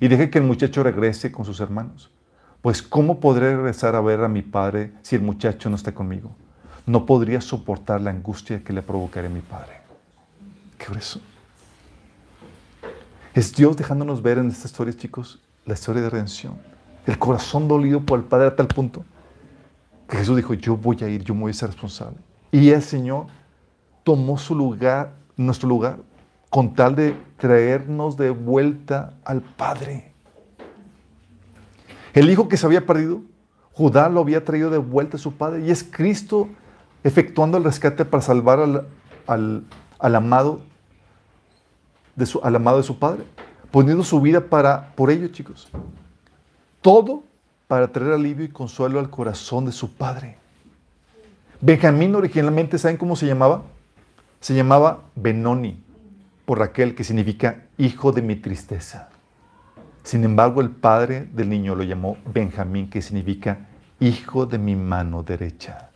[0.00, 2.10] y deje que el muchacho regrese con sus hermanos.
[2.62, 6.30] Pues ¿cómo podré regresar a ver a mi padre si el muchacho no está conmigo?
[6.86, 9.75] No podría soportar la angustia que le provocaría a mi padre.
[10.78, 11.20] ¿Qué eso?
[13.34, 16.58] Es Dios dejándonos ver en esta historia, chicos, la historia de redención.
[17.06, 19.04] El corazón dolido por el Padre a tal punto
[20.08, 22.18] que Jesús dijo, yo voy a ir, yo me voy a ser responsable.
[22.52, 23.26] Y el Señor
[24.04, 25.98] tomó su lugar, nuestro lugar,
[26.48, 30.12] con tal de traernos de vuelta al Padre.
[32.14, 33.20] El hijo que se había perdido,
[33.72, 36.48] Judá lo había traído de vuelta a su Padre y es Cristo
[37.04, 38.86] efectuando el rescate para salvar
[39.26, 39.64] al,
[40.14, 40.60] amado
[42.14, 43.24] de su, al amado de su Padre,
[43.70, 45.68] poniendo su vida para, por ello, chicos.
[46.80, 47.24] Todo
[47.66, 50.38] para traer alivio y consuelo al corazón de su Padre.
[51.60, 53.62] Benjamín originalmente, ¿saben cómo se llamaba?
[54.40, 55.82] Se llamaba Benoni
[56.44, 59.08] por Raquel, que significa hijo de mi tristeza.
[60.02, 63.66] Sin embargo, el padre del niño lo llamó Benjamín, que significa
[63.98, 65.90] hijo de mi mano derecha.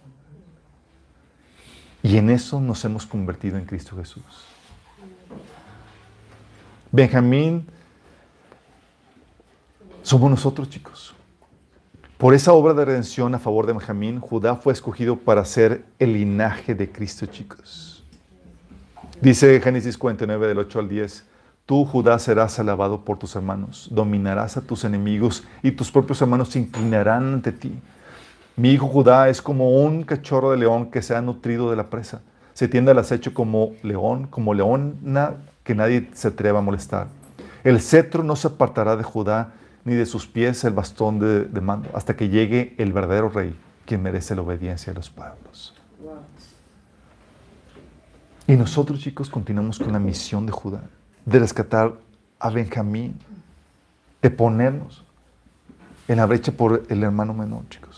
[2.02, 4.24] Y en eso nos hemos convertido en Cristo Jesús.
[6.92, 7.66] Benjamín
[10.02, 11.14] somos nosotros, chicos.
[12.16, 16.14] Por esa obra de redención a favor de Benjamín, Judá fue escogido para ser el
[16.14, 18.04] linaje de Cristo, chicos.
[19.20, 21.24] Dice Génesis 49 del 8 al 10,
[21.66, 26.48] tú Judá serás alabado por tus hermanos, dominarás a tus enemigos y tus propios hermanos
[26.48, 27.78] se inclinarán ante ti.
[28.56, 31.88] Mi hijo Judá es como un cachorro de león que se ha nutrido de la
[31.88, 32.20] presa.
[32.52, 37.06] Se tiende al acecho como león, como leona que nadie se atreva a molestar.
[37.64, 39.52] El cetro no se apartará de Judá,
[39.84, 43.54] ni de sus pies el bastón de, de mando, hasta que llegue el verdadero rey,
[43.86, 45.74] quien merece la obediencia de los pueblos.
[48.46, 50.82] Y nosotros, chicos, continuamos con la misión de Judá,
[51.24, 51.94] de rescatar
[52.38, 53.16] a Benjamín,
[54.20, 55.04] de ponernos
[56.08, 57.89] en la brecha por el hermano menor, chicos.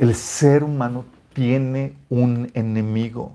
[0.00, 1.04] El ser humano
[1.34, 3.32] tiene un enemigo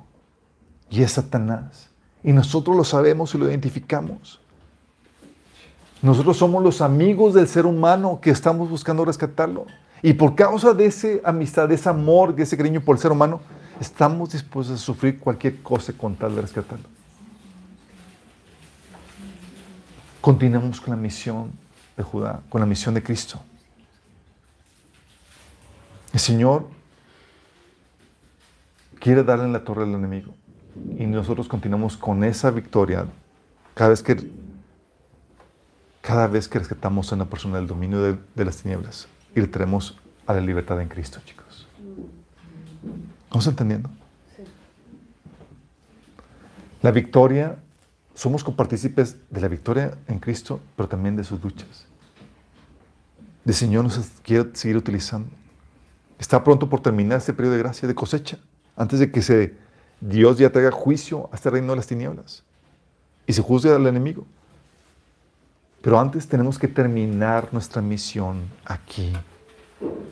[0.90, 1.92] y es Satanás.
[2.24, 4.42] Y nosotros lo sabemos y lo identificamos.
[6.02, 9.68] Nosotros somos los amigos del ser humano que estamos buscando rescatarlo.
[10.02, 13.12] Y por causa de esa amistad, de ese amor, de ese cariño por el ser
[13.12, 13.42] humano,
[13.80, 16.90] estamos dispuestos a sufrir cualquier cosa con tal de rescatarlo.
[20.20, 21.52] Continuamos con la misión
[21.96, 23.40] de Judá, con la misión de Cristo.
[26.16, 26.70] El Señor
[29.02, 30.34] quiere darle en la torre al enemigo
[30.98, 33.06] y nosotros continuamos con esa victoria
[33.74, 34.32] cada vez que
[36.00, 39.48] cada vez que rescatamos a una persona del dominio de, de las tinieblas y le
[39.48, 41.68] traemos a la libertad en Cristo, chicos.
[43.26, 43.90] ¿Estamos entendiendo?
[44.38, 44.44] Sí.
[46.82, 47.58] La victoria,
[48.14, 51.88] somos copartícipes de la victoria en Cristo, pero también de sus luchas.
[53.46, 55.30] El Señor nos quiere seguir utilizando.
[56.20, 58.38] Está pronto por terminar este periodo de gracia, de cosecha,
[58.76, 59.54] antes de que se,
[60.00, 62.44] Dios ya traiga juicio a este reino de las tinieblas
[63.28, 64.26] y se juzgue al enemigo.
[65.82, 69.14] Pero antes tenemos que terminar nuestra misión aquí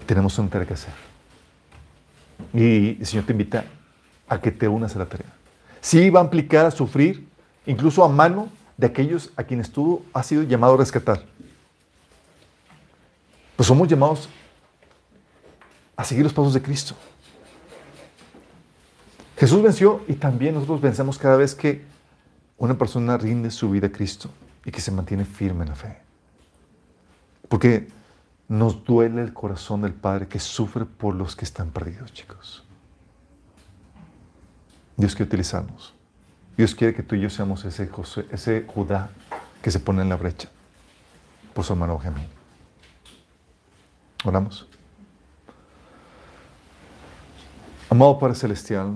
[0.05, 0.93] tenemos una tarea que hacer.
[2.53, 3.65] Y el Señor te invita
[4.27, 5.31] a que te unas a la tarea.
[5.81, 7.27] Sí va a implicar a sufrir,
[7.65, 11.23] incluso a mano de aquellos a quienes tú has sido llamado a rescatar.
[13.55, 14.29] Pues somos llamados
[16.03, 16.95] a seguir los pasos de Cristo.
[19.37, 21.85] Jesús venció y también nosotros vencemos cada vez que
[22.57, 24.29] una persona rinde su vida a Cristo
[24.65, 25.97] y que se mantiene firme en la fe.
[27.47, 27.87] Porque
[28.49, 32.65] nos duele el corazón del Padre que sufre por los que están perdidos, chicos.
[34.97, 35.93] Dios quiere utilizarnos.
[36.57, 37.89] Dios quiere que tú y yo seamos ese,
[38.29, 39.09] ese Judá
[39.61, 40.49] que se pone en la brecha
[41.53, 42.27] por su hermano Benjamín.
[44.25, 44.67] Oramos.
[47.93, 48.95] Amado Padre Celestial,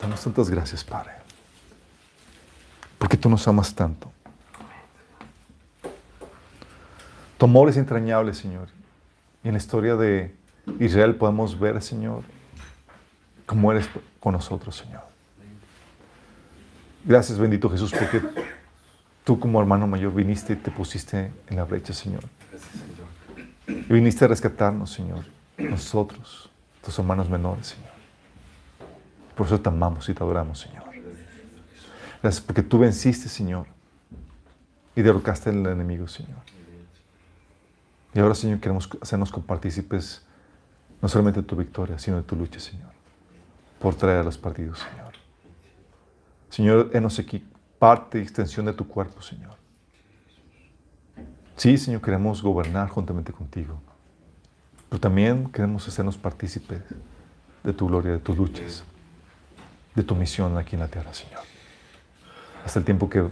[0.00, 1.10] damos tantas gracias, Padre,
[2.96, 4.10] porque tú nos amas tanto.
[7.36, 8.68] Tu amor es entrañable, Señor.
[9.44, 10.34] Y en la historia de
[10.80, 12.22] Israel podemos ver, Señor,
[13.44, 13.90] cómo eres
[14.20, 15.02] con nosotros, Señor.
[17.04, 18.22] Gracias, bendito Jesús, porque
[19.22, 22.22] tú como hermano mayor viniste y te pusiste en la brecha, Señor.
[23.68, 25.26] Y viniste a rescatarnos, Señor.
[25.58, 26.50] Nosotros,
[26.86, 27.90] tus hermanos menores, Señor.
[29.34, 30.84] Por eso te amamos y te adoramos, Señor.
[32.22, 33.66] Gracias porque tú venciste, Señor.
[34.94, 36.38] Y derrocaste al enemigo, Señor.
[38.14, 40.24] Y ahora, Señor, queremos hacernos compartícipes
[41.02, 42.90] no solamente de tu victoria, sino de tu lucha, Señor,
[43.80, 45.12] por traer a los partidos, Señor.
[46.48, 47.44] Señor, enos aquí
[47.80, 49.56] parte y extensión de tu cuerpo, Señor.
[51.56, 53.82] Sí, Señor, queremos gobernar juntamente contigo,
[54.88, 56.82] pero también queremos hacernos partícipes
[57.62, 58.84] de tu gloria, de tus luchas,
[59.94, 61.40] de tu misión aquí en la tierra, Señor.
[62.64, 63.28] Hasta el tiempo que,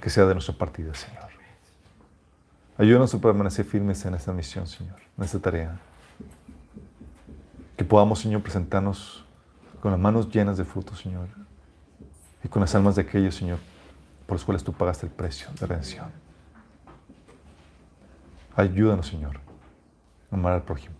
[0.00, 1.24] que sea de nuestra partida, Señor.
[2.76, 5.78] Ayúdanos a permanecer firmes en esta misión, Señor, en esta tarea.
[7.76, 9.24] Que podamos, Señor, presentarnos
[9.80, 11.28] con las manos llenas de frutos, Señor,
[12.42, 13.58] y con las almas de aquellos, Señor,
[14.26, 16.06] por los cuales tú pagaste el precio de redención.
[18.56, 19.40] Ayúdanos, Señor,
[20.34, 20.94] amar al prójimo.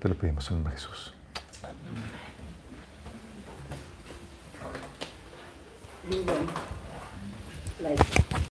[0.00, 1.14] Te lo pedimos en el nombre de Jesús.